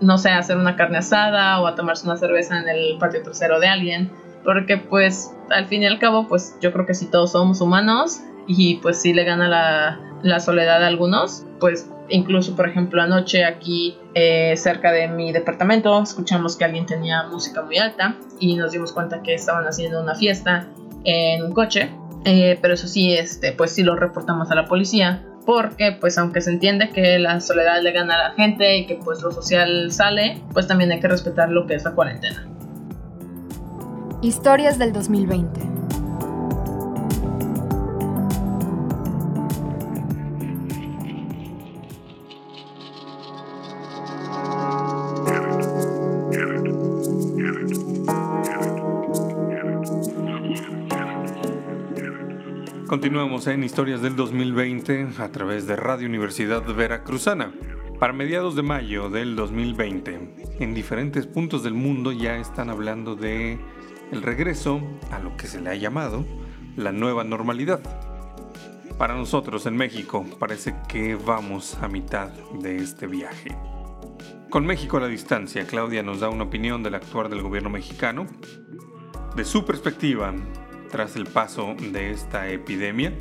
no 0.00 0.18
sé, 0.18 0.30
a 0.30 0.38
hacer 0.38 0.56
una 0.56 0.74
carne 0.74 0.98
asada 0.98 1.60
o 1.60 1.68
a 1.68 1.76
tomarse 1.76 2.06
una 2.06 2.16
cerveza 2.16 2.58
en 2.58 2.68
el 2.68 2.98
patio 2.98 3.22
trasero 3.22 3.60
de 3.60 3.68
alguien, 3.68 4.10
porque 4.44 4.76
pues 4.76 5.32
al 5.50 5.66
fin 5.66 5.82
y 5.82 5.86
al 5.86 6.00
cabo, 6.00 6.26
pues 6.26 6.56
yo 6.60 6.72
creo 6.72 6.84
que 6.84 6.94
si 6.94 7.08
todos 7.10 7.32
somos 7.32 7.60
humanos 7.60 8.20
y 8.46 8.76
pues 8.76 9.00
si 9.00 9.12
le 9.12 9.24
gana 9.24 9.48
la, 9.48 10.00
la 10.22 10.40
soledad 10.40 10.82
a 10.82 10.86
algunos, 10.86 11.44
pues 11.60 11.90
incluso 12.08 12.54
por 12.54 12.68
ejemplo 12.68 13.02
anoche 13.02 13.44
aquí 13.44 13.98
eh, 14.14 14.56
cerca 14.56 14.92
de 14.92 15.08
mi 15.08 15.32
departamento 15.32 16.00
escuchamos 16.00 16.56
que 16.56 16.64
alguien 16.64 16.86
tenía 16.86 17.24
música 17.24 17.62
muy 17.62 17.78
alta 17.78 18.14
y 18.38 18.54
nos 18.54 18.70
dimos 18.70 18.92
cuenta 18.92 19.22
que 19.22 19.34
estaban 19.34 19.64
haciendo 19.64 20.00
una 20.00 20.14
fiesta 20.14 20.68
en 21.04 21.42
un 21.42 21.52
coche 21.52 21.90
eh, 22.26 22.58
pero 22.60 22.74
eso 22.74 22.88
sí, 22.88 23.14
este, 23.14 23.52
pues 23.52 23.70
sí 23.70 23.84
lo 23.84 23.94
reportamos 23.94 24.50
a 24.50 24.56
la 24.56 24.66
policía. 24.66 25.24
Porque, 25.46 25.96
pues, 26.00 26.18
aunque 26.18 26.40
se 26.40 26.50
entiende 26.50 26.90
que 26.90 27.20
la 27.20 27.40
soledad 27.40 27.80
le 27.80 27.92
gana 27.92 28.16
a 28.16 28.28
la 28.30 28.34
gente 28.34 28.78
y 28.78 28.86
que, 28.86 28.96
pues, 28.96 29.22
lo 29.22 29.30
social 29.30 29.92
sale, 29.92 30.42
pues 30.52 30.66
también 30.66 30.90
hay 30.90 30.98
que 30.98 31.06
respetar 31.06 31.50
lo 31.50 31.68
que 31.68 31.74
es 31.74 31.84
la 31.84 31.92
cuarentena. 31.92 32.48
Historias 34.22 34.76
del 34.76 34.92
2020. 34.92 35.75
En 53.44 53.62
Historias 53.62 54.00
del 54.00 54.16
2020 54.16 55.08
a 55.18 55.30
través 55.30 55.66
de 55.66 55.76
Radio 55.76 56.08
Universidad 56.08 56.64
Veracruzana. 56.64 57.52
Para 58.00 58.14
mediados 58.14 58.56
de 58.56 58.62
mayo 58.62 59.10
del 59.10 59.36
2020, 59.36 60.56
en 60.58 60.74
diferentes 60.74 61.26
puntos 61.26 61.62
del 61.62 61.74
mundo 61.74 62.12
ya 62.12 62.38
están 62.38 62.70
hablando 62.70 63.14
de 63.14 63.58
el 64.10 64.22
regreso 64.22 64.80
a 65.12 65.18
lo 65.18 65.36
que 65.36 65.48
se 65.48 65.60
le 65.60 65.68
ha 65.68 65.74
llamado 65.74 66.24
la 66.76 66.92
nueva 66.92 67.24
normalidad. 67.24 67.80
Para 68.96 69.14
nosotros 69.14 69.66
en 69.66 69.76
México 69.76 70.24
parece 70.38 70.74
que 70.88 71.14
vamos 71.14 71.76
a 71.82 71.88
mitad 71.88 72.30
de 72.62 72.78
este 72.78 73.06
viaje. 73.06 73.54
Con 74.48 74.64
México 74.64 74.96
a 74.96 75.00
la 75.00 75.08
distancia, 75.08 75.66
Claudia 75.66 76.02
nos 76.02 76.20
da 76.20 76.30
una 76.30 76.44
opinión 76.44 76.82
del 76.82 76.94
actuar 76.94 77.28
del 77.28 77.42
gobierno 77.42 77.68
mexicano, 77.68 78.26
de 79.36 79.44
su 79.44 79.66
perspectiva 79.66 80.34
tras 80.90 81.16
el 81.16 81.26
paso 81.26 81.74
de 81.92 82.10
esta 82.10 82.48
epidemia? 82.48 83.12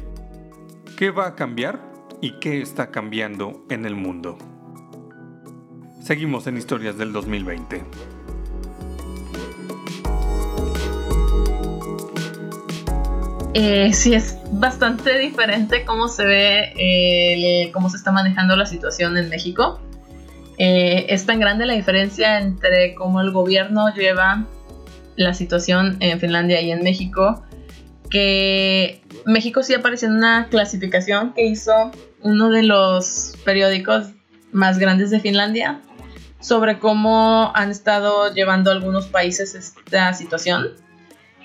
¿Qué 0.97 1.11
va 1.11 1.27
a 1.27 1.35
cambiar 1.35 1.81
y 2.21 2.39
qué 2.39 2.61
está 2.61 2.91
cambiando 2.91 3.65
en 3.69 3.85
el 3.85 3.95
mundo? 3.95 4.37
Seguimos 6.01 6.47
en 6.47 6.57
Historias 6.57 6.97
del 6.97 7.11
2020. 7.11 7.83
Eh, 13.57 13.93
sí, 13.93 14.13
es 14.13 14.37
bastante 14.51 15.17
diferente 15.17 15.85
cómo 15.85 16.09
se 16.09 16.25
ve, 16.25 16.73
eh, 16.77 17.71
cómo 17.71 17.89
se 17.89 17.97
está 17.97 18.11
manejando 18.11 18.55
la 18.55 18.65
situación 18.65 19.17
en 19.17 19.29
México. 19.29 19.79
Eh, 20.57 21.05
es 21.09 21.25
tan 21.25 21.39
grande 21.39 21.65
la 21.65 21.73
diferencia 21.73 22.39
entre 22.39 22.95
cómo 22.95 23.21
el 23.21 23.31
gobierno 23.31 23.93
lleva 23.93 24.45
la 25.15 25.33
situación 25.33 25.97
en 26.01 26.19
Finlandia 26.19 26.61
y 26.61 26.71
en 26.71 26.83
México 26.83 27.43
que 28.15 29.01
México 29.25 29.61
sí 29.61 29.73
apareció 29.73 30.07
en 30.07 30.13
una 30.13 30.47
clasificación 30.47 31.33
que 31.33 31.47
hizo 31.47 31.91
uno 32.21 32.49
de 32.49 32.63
los 32.63 33.33
periódicos 33.43 34.05
más 34.53 34.79
grandes 34.79 35.09
de 35.09 35.19
Finlandia 35.19 35.81
sobre 36.39 36.79
cómo 36.79 37.51
han 37.53 37.71
estado 37.71 38.33
llevando 38.33 38.71
algunos 38.71 39.07
países 39.07 39.53
esta 39.53 40.13
situación. 40.13 40.69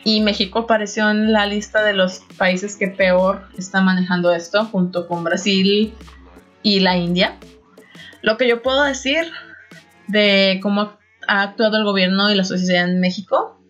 Y 0.05 0.21
México 0.21 0.61
apareció 0.61 1.11
en 1.11 1.33
la 1.33 1.45
lista 1.45 1.83
de 1.83 1.93
los 1.93 2.21
países 2.39 2.77
que 2.77 2.87
peor 2.87 3.49
están 3.59 3.85
manejando 3.85 4.33
esto, 4.33 4.65
junto 4.65 5.09
con 5.09 5.25
Brasil 5.25 5.93
y 6.63 6.79
la 6.79 6.97
India. 6.97 7.37
Lo 8.23 8.37
que 8.37 8.47
yo 8.47 8.63
puedo 8.63 8.85
decir 8.85 9.25
de 10.07 10.61
cómo 10.63 10.97
ha 11.27 11.43
actuado 11.43 11.79
el 11.79 11.85
gobierno 11.85 12.31
y 12.31 12.37
la 12.37 12.45
sociedad 12.45 12.89
en 12.89 13.01
México, 13.01 13.61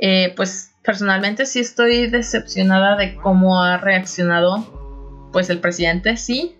eh, 0.00 0.32
pues 0.34 0.71
personalmente 0.82 1.46
sí 1.46 1.60
estoy 1.60 2.08
decepcionada 2.08 2.96
de 2.96 3.14
cómo 3.16 3.62
ha 3.62 3.76
reaccionado 3.78 5.30
pues 5.32 5.48
el 5.50 5.60
presidente, 5.60 6.16
sí. 6.16 6.56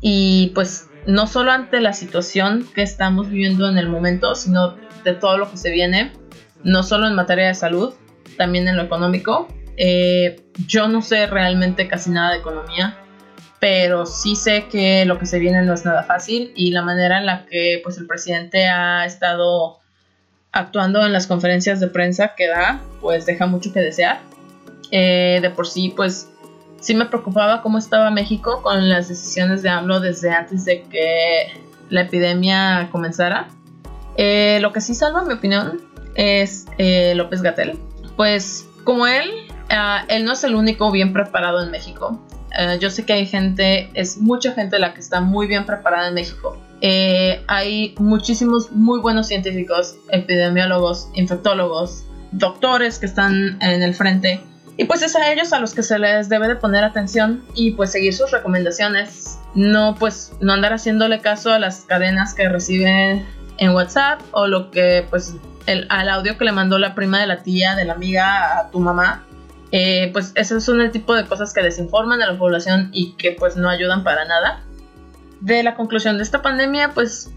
Y 0.00 0.50
pues 0.54 0.88
no 1.06 1.26
solo 1.26 1.52
ante 1.52 1.80
la 1.80 1.92
situación 1.92 2.68
que 2.74 2.82
estamos 2.82 3.30
viviendo 3.30 3.68
en 3.68 3.78
el 3.78 3.88
momento, 3.88 4.34
sino 4.34 4.76
de 5.04 5.14
todo 5.14 5.38
lo 5.38 5.50
que 5.50 5.56
se 5.56 5.70
viene, 5.70 6.12
no 6.64 6.82
solo 6.82 7.06
en 7.06 7.14
materia 7.14 7.48
de 7.48 7.54
salud, 7.54 7.94
también 8.36 8.68
en 8.68 8.76
lo 8.76 8.82
económico. 8.82 9.48
Eh, 9.76 10.40
yo 10.66 10.88
no 10.88 11.02
sé 11.02 11.26
realmente 11.26 11.88
casi 11.88 12.10
nada 12.10 12.32
de 12.32 12.38
economía, 12.38 12.98
pero 13.58 14.06
sí 14.06 14.36
sé 14.36 14.66
que 14.68 15.04
lo 15.06 15.18
que 15.18 15.26
se 15.26 15.38
viene 15.38 15.62
no 15.62 15.72
es 15.72 15.84
nada 15.84 16.02
fácil 16.02 16.52
y 16.56 16.72
la 16.72 16.82
manera 16.82 17.18
en 17.18 17.26
la 17.26 17.46
que 17.46 17.80
pues 17.82 17.96
el 17.98 18.06
presidente 18.06 18.68
ha 18.68 19.06
estado 19.06 19.81
actuando 20.52 21.04
en 21.04 21.12
las 21.12 21.26
conferencias 21.26 21.80
de 21.80 21.88
prensa 21.88 22.34
que 22.36 22.48
da, 22.48 22.80
pues 23.00 23.26
deja 23.26 23.46
mucho 23.46 23.72
que 23.72 23.80
desear. 23.80 24.20
Eh, 24.90 25.38
de 25.40 25.50
por 25.50 25.66
sí, 25.66 25.92
pues 25.96 26.28
sí 26.80 26.94
me 26.94 27.06
preocupaba 27.06 27.62
cómo 27.62 27.78
estaba 27.78 28.10
México 28.10 28.60
con 28.62 28.88
las 28.88 29.08
decisiones 29.08 29.62
de 29.62 29.70
AMLO 29.70 30.00
desde 30.00 30.30
antes 30.30 30.64
de 30.64 30.82
que 30.82 31.60
la 31.88 32.02
epidemia 32.02 32.88
comenzara. 32.92 33.48
Eh, 34.16 34.58
lo 34.60 34.72
que 34.72 34.80
sí 34.80 34.94
salva, 34.94 35.22
en 35.22 35.28
mi 35.28 35.34
opinión, 35.34 35.80
es 36.14 36.66
eh, 36.76 37.14
López 37.14 37.40
Gatel. 37.40 37.78
Pues 38.16 38.68
como 38.84 39.06
él, 39.06 39.30
ah, 39.70 40.04
él 40.08 40.24
no 40.24 40.32
es 40.32 40.44
el 40.44 40.54
único 40.54 40.90
bien 40.90 41.12
preparado 41.12 41.62
en 41.62 41.70
México. 41.70 42.20
Ah, 42.54 42.74
yo 42.74 42.90
sé 42.90 43.06
que 43.06 43.14
hay 43.14 43.26
gente, 43.26 43.90
es 43.94 44.18
mucha 44.18 44.52
gente 44.52 44.78
la 44.78 44.92
que 44.92 45.00
está 45.00 45.20
muy 45.20 45.46
bien 45.46 45.64
preparada 45.64 46.08
en 46.08 46.14
México. 46.14 46.58
Eh, 46.84 47.44
hay 47.46 47.94
muchísimos 47.98 48.72
muy 48.72 49.00
buenos 49.00 49.28
científicos, 49.28 49.94
epidemiólogos, 50.10 51.08
infectólogos, 51.14 52.04
doctores 52.32 52.98
que 52.98 53.06
están 53.06 53.56
en 53.62 53.82
el 53.82 53.94
frente. 53.94 54.40
Y 54.76 54.86
pues 54.86 55.02
es 55.02 55.14
a 55.14 55.30
ellos 55.32 55.52
a 55.52 55.60
los 55.60 55.74
que 55.74 55.84
se 55.84 55.98
les 56.00 56.28
debe 56.28 56.48
de 56.48 56.56
poner 56.56 56.82
atención 56.82 57.44
y 57.54 57.70
pues 57.72 57.92
seguir 57.92 58.12
sus 58.14 58.32
recomendaciones. 58.32 59.38
No 59.54 59.94
pues 59.96 60.32
no 60.40 60.52
andar 60.52 60.72
haciéndole 60.72 61.20
caso 61.20 61.52
a 61.52 61.60
las 61.60 61.82
cadenas 61.82 62.34
que 62.34 62.48
reciben 62.48 63.24
en 63.58 63.70
WhatsApp 63.70 64.20
o 64.32 64.48
lo 64.48 64.72
que 64.72 65.06
pues 65.08 65.36
el, 65.66 65.86
al 65.88 66.08
audio 66.08 66.36
que 66.36 66.44
le 66.44 66.52
mandó 66.52 66.80
la 66.80 66.96
prima 66.96 67.20
de 67.20 67.28
la 67.28 67.44
tía, 67.44 67.76
de 67.76 67.84
la 67.84 67.92
amiga 67.92 68.58
a 68.58 68.70
tu 68.72 68.80
mamá. 68.80 69.24
Eh, 69.70 70.10
pues 70.12 70.32
esos 70.34 70.64
son 70.64 70.80
el 70.80 70.90
tipo 70.90 71.14
de 71.14 71.26
cosas 71.26 71.54
que 71.54 71.62
desinforman 71.62 72.20
a 72.22 72.32
la 72.32 72.38
población 72.38 72.90
y 72.92 73.12
que 73.12 73.36
pues 73.38 73.56
no 73.56 73.68
ayudan 73.68 74.02
para 74.02 74.24
nada. 74.24 74.64
De 75.42 75.64
la 75.64 75.74
conclusión 75.74 76.18
de 76.18 76.22
esta 76.22 76.40
pandemia, 76.40 76.92
pues 76.94 77.28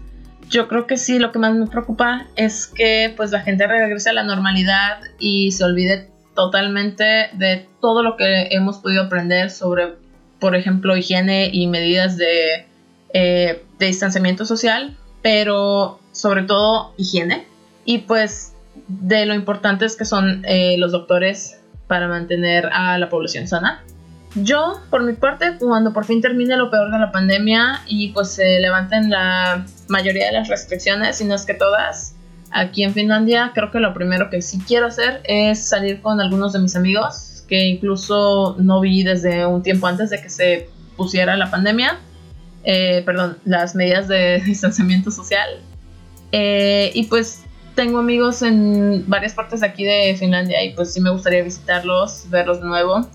yo 0.48 0.68
creo 0.68 0.86
que 0.86 0.96
sí, 0.96 1.18
lo 1.18 1.32
que 1.32 1.40
más 1.40 1.54
me 1.56 1.66
preocupa 1.66 2.28
es 2.36 2.68
que 2.68 3.12
pues 3.16 3.32
la 3.32 3.40
gente 3.40 3.66
regrese 3.66 4.10
a 4.10 4.12
la 4.12 4.22
normalidad 4.22 5.00
y 5.18 5.50
se 5.50 5.64
olvide 5.64 6.08
totalmente 6.36 7.30
de 7.32 7.66
todo 7.80 8.04
lo 8.04 8.16
que 8.16 8.48
hemos 8.52 8.78
podido 8.78 9.02
aprender 9.02 9.50
sobre, 9.50 9.94
por 10.38 10.54
ejemplo, 10.54 10.96
higiene 10.96 11.50
y 11.52 11.66
medidas 11.66 12.16
de, 12.16 12.66
eh, 13.12 13.64
distanciamiento 13.80 14.44
social, 14.44 14.96
pero 15.20 15.98
sobre 16.12 16.44
todo 16.44 16.94
higiene. 16.96 17.44
Y 17.84 17.98
pues 17.98 18.54
de 18.86 19.26
lo 19.26 19.34
importantes 19.34 19.96
que 19.96 20.04
son 20.04 20.44
eh, 20.46 20.76
los 20.78 20.92
doctores 20.92 21.60
para 21.88 22.06
mantener 22.06 22.66
a 22.72 22.98
la 22.98 23.08
población 23.08 23.48
sana. 23.48 23.82
Yo, 24.42 24.80
por 24.90 25.02
mi 25.02 25.14
parte, 25.14 25.56
cuando 25.58 25.94
por 25.94 26.04
fin 26.04 26.20
termine 26.20 26.56
lo 26.58 26.70
peor 26.70 26.92
de 26.92 26.98
la 26.98 27.10
pandemia 27.10 27.80
y 27.86 28.10
pues 28.10 28.32
se 28.32 28.60
levanten 28.60 29.08
la 29.08 29.64
mayoría 29.88 30.26
de 30.26 30.32
las 30.32 30.48
restricciones, 30.48 31.16
si 31.16 31.24
no 31.24 31.34
es 31.34 31.46
que 31.46 31.54
todas, 31.54 32.14
aquí 32.50 32.84
en 32.84 32.92
Finlandia, 32.92 33.52
creo 33.54 33.70
que 33.70 33.80
lo 33.80 33.94
primero 33.94 34.28
que 34.28 34.42
sí 34.42 34.60
quiero 34.66 34.86
hacer 34.86 35.22
es 35.24 35.66
salir 35.66 36.02
con 36.02 36.20
algunos 36.20 36.52
de 36.52 36.58
mis 36.58 36.76
amigos, 36.76 37.44
que 37.48 37.64
incluso 37.64 38.56
no 38.58 38.80
vi 38.80 39.04
desde 39.04 39.46
un 39.46 39.62
tiempo 39.62 39.86
antes 39.86 40.10
de 40.10 40.20
que 40.20 40.28
se 40.28 40.68
pusiera 40.98 41.34
la 41.38 41.50
pandemia, 41.50 41.98
eh, 42.64 43.02
perdón, 43.06 43.38
las 43.46 43.74
medidas 43.74 44.06
de 44.06 44.42
distanciamiento 44.44 45.10
social. 45.10 45.48
Eh, 46.32 46.90
y 46.92 47.04
pues 47.04 47.44
tengo 47.74 48.00
amigos 48.00 48.42
en 48.42 49.04
varias 49.06 49.32
partes 49.32 49.60
de 49.60 49.66
aquí 49.66 49.84
de 49.84 50.14
Finlandia 50.18 50.62
y 50.62 50.74
pues 50.74 50.92
sí 50.92 51.00
me 51.00 51.08
gustaría 51.08 51.42
visitarlos, 51.42 52.28
verlos 52.28 52.60
de 52.60 52.66
nuevo. 52.66 53.08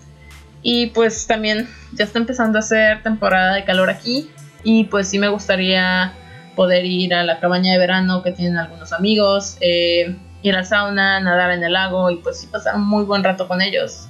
Y 0.64 0.88
pues 0.88 1.28
también 1.28 1.68
ya 1.94 2.06
está 2.06 2.20
empezando 2.20 2.60
a 2.60 2.62
ser 2.62 3.02
temporada 3.04 3.56
de 3.56 3.64
calor 3.64 3.90
aquí 3.90 4.30
y 4.64 4.86
pues 4.86 5.10
sí 5.10 5.18
me 5.18 5.28
gustaría 5.28 6.14
poder 6.56 6.86
ir 6.86 7.14
a 7.14 7.24
la 7.24 7.40
cabaña 7.40 7.72
de 7.72 7.80
verano 7.80 8.22
que 8.22 8.32
tienen 8.32 8.58
algunos 8.58 8.94
amigos, 8.94 9.58
eh, 9.62 10.16
ir 10.44 10.56
a 10.56 10.64
sauna, 10.64 11.20
nadar 11.20 11.52
en 11.52 11.64
el 11.64 11.74
lago 11.74 12.12
y 12.12 12.18
pues 12.18 12.40
sí 12.40 12.48
pasar 12.48 12.76
un 12.76 12.88
muy 12.88 13.06
buen 13.06 13.24
rato 13.24 13.48
con 13.48 13.62
ellos. 13.62 14.08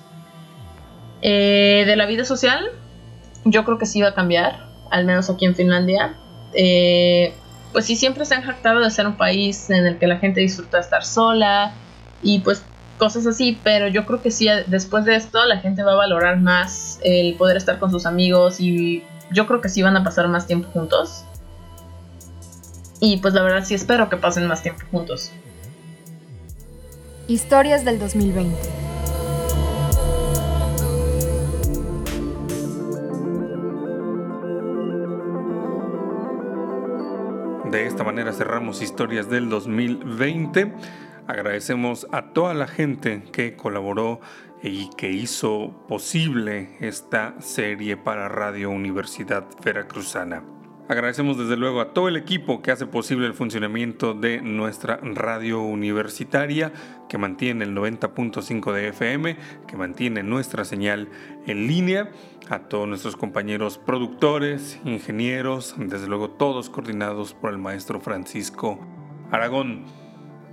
Eh, 1.22 1.84
de 1.86 1.96
la 1.96 2.06
vida 2.06 2.26
social, 2.26 2.66
yo 3.46 3.64
creo 3.64 3.78
que 3.78 3.86
sí 3.86 4.02
va 4.02 4.10
a 4.10 4.14
cambiar, 4.14 4.68
al 4.90 5.06
menos 5.06 5.30
aquí 5.30 5.46
en 5.46 5.56
Finlandia. 5.56 6.16
Eh, 6.54 7.34
pues 7.72 7.86
sí, 7.86 7.96
siempre 7.96 8.26
se 8.26 8.36
han 8.36 8.42
jactado 8.42 8.80
de 8.82 8.90
ser 8.90 9.08
un 9.08 9.18
país 9.18 9.70
en 9.70 9.86
el 9.86 9.98
que 9.98 10.08
la 10.08 10.18
gente 10.18 10.42
disfruta 10.42 10.80
estar 10.80 11.06
sola 11.06 11.74
y 12.22 12.40
pues 12.40 12.64
cosas 13.02 13.26
así, 13.26 13.58
pero 13.64 13.88
yo 13.88 14.06
creo 14.06 14.22
que 14.22 14.30
sí, 14.30 14.48
después 14.68 15.06
de 15.06 15.16
esto 15.16 15.44
la 15.46 15.58
gente 15.58 15.82
va 15.82 15.94
a 15.94 15.96
valorar 15.96 16.40
más 16.40 17.00
el 17.02 17.34
poder 17.34 17.58
estar 17.58 17.80
con 17.80 17.90
sus 17.90 18.06
amigos 18.06 18.60
y 18.60 19.04
yo 19.32 19.48
creo 19.48 19.60
que 19.60 19.70
sí 19.70 19.82
van 19.82 19.98
a 19.98 20.04
pasar 20.04 20.28
más 20.28 20.46
tiempo 20.46 20.70
juntos. 20.72 21.26
Y 23.00 23.18
pues 23.18 23.34
la 23.34 23.42
verdad 23.42 23.66
sí 23.66 23.74
espero 23.74 24.08
que 24.08 24.18
pasen 24.18 24.46
más 24.46 24.62
tiempo 24.62 24.84
juntos. 24.92 25.32
Historias 27.28 27.84
del 27.84 27.98
2020. 27.98 28.56
De 37.72 37.88
esta 37.88 38.04
manera 38.04 38.32
cerramos 38.32 38.84
Historias 38.84 39.28
del 39.28 39.50
2020. 39.50 40.72
Agradecemos 41.32 42.08
a 42.12 42.34
toda 42.34 42.54
la 42.54 42.68
gente 42.68 43.24
que 43.32 43.56
colaboró 43.56 44.20
y 44.62 44.90
que 44.98 45.12
hizo 45.12 45.74
posible 45.88 46.76
esta 46.82 47.40
serie 47.40 47.96
para 47.96 48.28
Radio 48.28 48.70
Universidad 48.70 49.46
Veracruzana. 49.64 50.44
Agradecemos 50.90 51.38
desde 51.38 51.56
luego 51.56 51.80
a 51.80 51.94
todo 51.94 52.10
el 52.10 52.18
equipo 52.18 52.62
que 52.62 52.72
hace 52.72 52.86
posible 52.86 53.28
el 53.28 53.34
funcionamiento 53.34 54.14
de 54.14 54.42
nuestra 54.42 54.98
radio 54.98 55.62
universitaria, 55.62 56.74
que 57.08 57.18
mantiene 57.18 57.64
el 57.64 57.74
90.5 57.74 58.74
de 58.74 58.90
FM, 58.90 59.38
que 59.70 59.78
mantiene 59.78 60.24
nuestra 60.24 60.66
señal 60.66 61.08
en 61.48 61.66
línea, 61.66 62.12
a 62.50 62.68
todos 62.68 62.90
nuestros 62.90 63.16
compañeros 63.16 63.78
productores, 63.78 64.82
ingenieros, 64.84 65.76
desde 65.78 66.08
luego 66.08 66.32
todos 66.32 66.70
coordinados 66.70 67.34
por 67.34 67.52
el 67.52 67.58
maestro 67.58 68.02
Francisco 68.02 68.86
Aragón. 69.32 70.01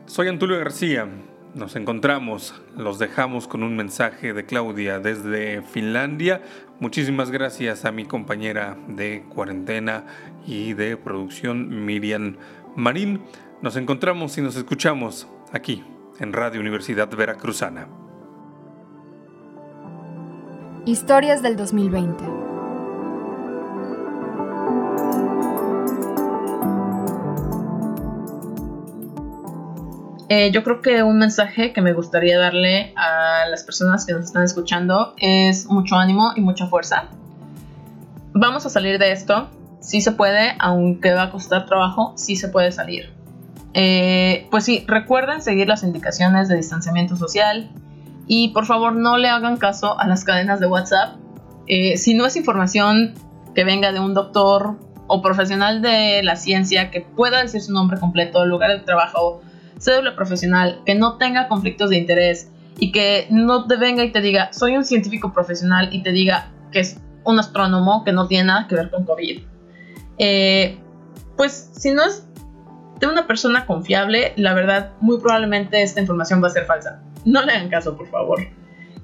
Soy 0.09 0.27
Antulio 0.29 0.59
García. 0.59 1.07
Nos 1.55 1.77
encontramos, 1.77 2.55
los 2.75 2.99
dejamos 2.99 3.47
con 3.47 3.63
un 3.63 3.77
mensaje 3.77 4.33
de 4.33 4.47
Claudia 4.47 5.01
desde 5.01 5.61
Finlandia. 5.61 6.41
Muchísimas 6.81 7.31
gracias 7.31 7.85
a 7.85 7.93
mi 7.93 8.07
compañera 8.07 8.79
de 8.89 9.25
cuarentena 9.29 10.07
y 10.47 10.73
de 10.73 10.97
producción 10.97 11.85
Miriam 11.85 12.39
Marín. 12.75 13.21
Nos 13.61 13.77
encontramos 13.77 14.39
y 14.39 14.41
nos 14.41 14.57
escuchamos 14.57 15.29
aquí 15.53 15.85
en 16.19 16.33
Radio 16.33 16.63
Universidad 16.63 17.15
Veracruzana. 17.15 17.87
Historias 20.87 21.43
del 21.43 21.57
2020. 21.57 22.48
Eh, 30.29 30.51
yo 30.53 30.63
creo 30.63 30.83
que 30.83 31.03
un 31.03 31.19
mensaje 31.19 31.73
que 31.73 31.81
me 31.81 31.95
gustaría 31.95 32.39
darle 32.39 32.93
a 32.97 33.47
las 33.49 33.65
personas 33.65 34.05
que 34.05 34.13
nos 34.13 34.27
están 34.27 34.45
escuchando 34.45 35.15
es 35.17 35.67
mucho 35.67 35.97
ánimo 35.97 36.33
y 36.37 36.43
mucha 36.43 36.67
fuerza. 36.67 37.09
Vamos 38.35 38.67
a 38.67 38.69
salir 38.69 38.99
de 38.99 39.13
esto. 39.13 39.49
Sí 39.81 40.03
se 40.03 40.13
puede, 40.13 40.55
aunque 40.59 41.15
va 41.15 41.25
a 41.25 41.31
costar 41.31 41.65
trabajo, 41.65 42.13
sí 42.17 42.37
se 42.37 42.49
puede 42.49 42.73
salir. 42.73 43.11
Eh, 43.73 44.47
pues 44.51 44.65
sí, 44.65 44.85
recuerden 44.87 45.41
seguir 45.41 45.67
las 45.69 45.83
indicaciones 45.83 46.49
de 46.49 46.57
distanciamiento 46.57 47.17
social 47.17 47.71
y 48.27 48.49
por 48.49 48.67
favor 48.67 48.93
no 48.95 49.17
le 49.17 49.29
hagan 49.29 49.57
caso 49.57 49.99
a 49.99 50.07
las 50.07 50.25
cadenas 50.25 50.61
de 50.61 50.67
WhatsApp. 50.67 51.17
Eh, 51.67 51.97
si 51.97 52.15
no 52.15 52.27
es 52.27 52.37
información 52.37 53.15
que 53.55 53.65
venga 53.65 53.93
de 53.93 54.01
un 54.01 54.13
doctor 54.13 54.79
o 55.07 55.23
profesional 55.23 55.81
de 55.81 56.23
la 56.23 56.37
ciencia 56.37 56.91
que 56.91 57.01
pueda 57.01 57.43
decir 57.43 57.63
su 57.63 57.73
nombre 57.73 57.99
completo, 57.99 58.45
lugar 58.45 58.71
de 58.71 58.81
trabajo, 58.81 59.41
cédula 59.79 60.15
profesional, 60.15 60.83
que 60.85 60.95
no 60.95 61.17
tenga 61.17 61.49
conflictos 61.49 61.91
de 61.91 61.99
interés 61.99 62.51
y 62.79 62.93
que 62.93 63.27
no 63.31 63.67
te 63.67 63.77
venga 63.77 64.05
y 64.05 64.13
te 64.13 64.21
diga, 64.21 64.53
soy 64.53 64.77
un 64.77 64.85
científico 64.85 65.33
profesional 65.33 65.89
y 65.93 66.03
te 66.03 66.13
diga 66.13 66.51
que 66.71 66.81
es 66.81 67.01
un 67.25 67.39
astrónomo 67.39 68.05
que 68.05 68.13
no 68.13 68.27
tiene 68.27 68.45
nada 68.45 68.67
que 68.69 68.75
ver 68.75 68.91
con 68.91 69.05
COVID. 69.05 69.43
Eh, 70.19 70.79
pues 71.37 71.71
si 71.73 71.93
no 71.93 72.05
es 72.05 72.27
de 73.01 73.07
una 73.07 73.27
persona 73.27 73.67
confiable, 73.67 74.33
la 74.37 74.55
verdad, 74.55 74.93
muy 75.01 75.19
probablemente 75.21 75.83
esta 75.83 76.01
información 76.01 76.43
va 76.43 76.49
a 76.49 76.51
ser 76.51 76.65
falsa. 76.65 77.03
No 77.25 77.43
le 77.45 77.53
hagan 77.53 77.69
caso, 77.69 77.97
por 77.97 78.09
favor. 78.09 78.41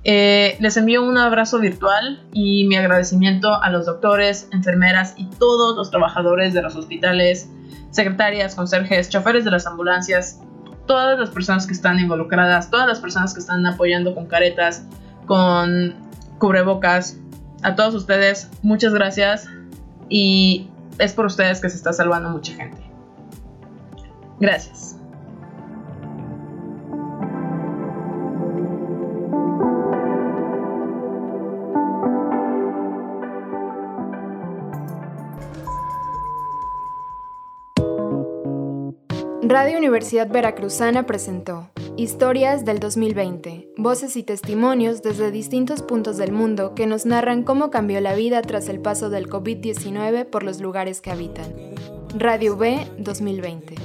Eh, 0.07 0.57
les 0.61 0.77
envío 0.77 1.03
un 1.03 1.17
abrazo 1.17 1.59
virtual 1.59 2.23
y 2.33 2.67
mi 2.67 2.77
agradecimiento 2.77 3.63
a 3.63 3.71
los 3.71 3.87
doctores, 3.87 4.49
enfermeras 4.53 5.15
y 5.17 5.27
todos 5.31 5.77
los 5.77 5.91
trabajadores 5.91 6.53
de 6.53 6.61
los 6.61 6.77
hospitales, 6.77 7.49
secretarias, 7.91 8.55
conserjes, 8.55 9.09
choferes 9.09 9.45
de 9.45 9.51
las 9.51 9.67
ambulancias, 9.67 10.41
todas 10.87 11.19
las 11.19 11.31
personas 11.31 11.67
que 11.67 11.73
están 11.73 11.99
involucradas, 11.99 12.71
todas 12.71 12.87
las 12.87 13.01
personas 13.01 13.35
que 13.35 13.41
están 13.41 13.65
apoyando 13.67 14.15
con 14.15 14.27
caretas, 14.27 14.85
con 15.27 15.95
cubrebocas, 16.39 17.19
a 17.63 17.75
todos 17.75 17.95
ustedes, 17.95 18.51
muchas 18.63 18.93
gracias 18.93 19.49
y 20.09 20.69
es 20.99 21.13
por 21.13 21.27
ustedes 21.27 21.61
que 21.61 21.69
se 21.71 21.77
está 21.77 21.93
salvando 21.93 22.29
mucha 22.29 22.53
gente. 22.55 22.83
Gracias. 24.39 24.94
Radio 39.55 39.79
Universidad 39.79 40.29
Veracruzana 40.29 41.07
presentó 41.07 41.71
Historias 41.97 42.65
del 42.65 42.81
2020, 42.81 43.69
voces 43.77 44.17
y 44.17 44.25
testimonios 44.25 45.01
desde 45.01 45.31
distintos 45.31 45.81
puntos 45.81 46.17
del 46.17 46.33
mundo 46.33 46.75
que 46.75 46.89
nos 46.89 47.07
narran 47.07 47.45
cómo 47.45 47.71
cambió 47.71 48.01
la 48.01 48.17
vida 48.17 48.43
tras 48.43 48.69
el 48.69 48.81
paso 48.81 49.11
del 49.11 49.31
COVID-19 49.31 50.25
por 50.25 50.43
los 50.43 50.61
lugares 50.61 51.01
que 51.01 51.13
habitan. 51.13 51.55
Radio 52.19 52.57
V 52.57 52.85
2020. 52.99 53.77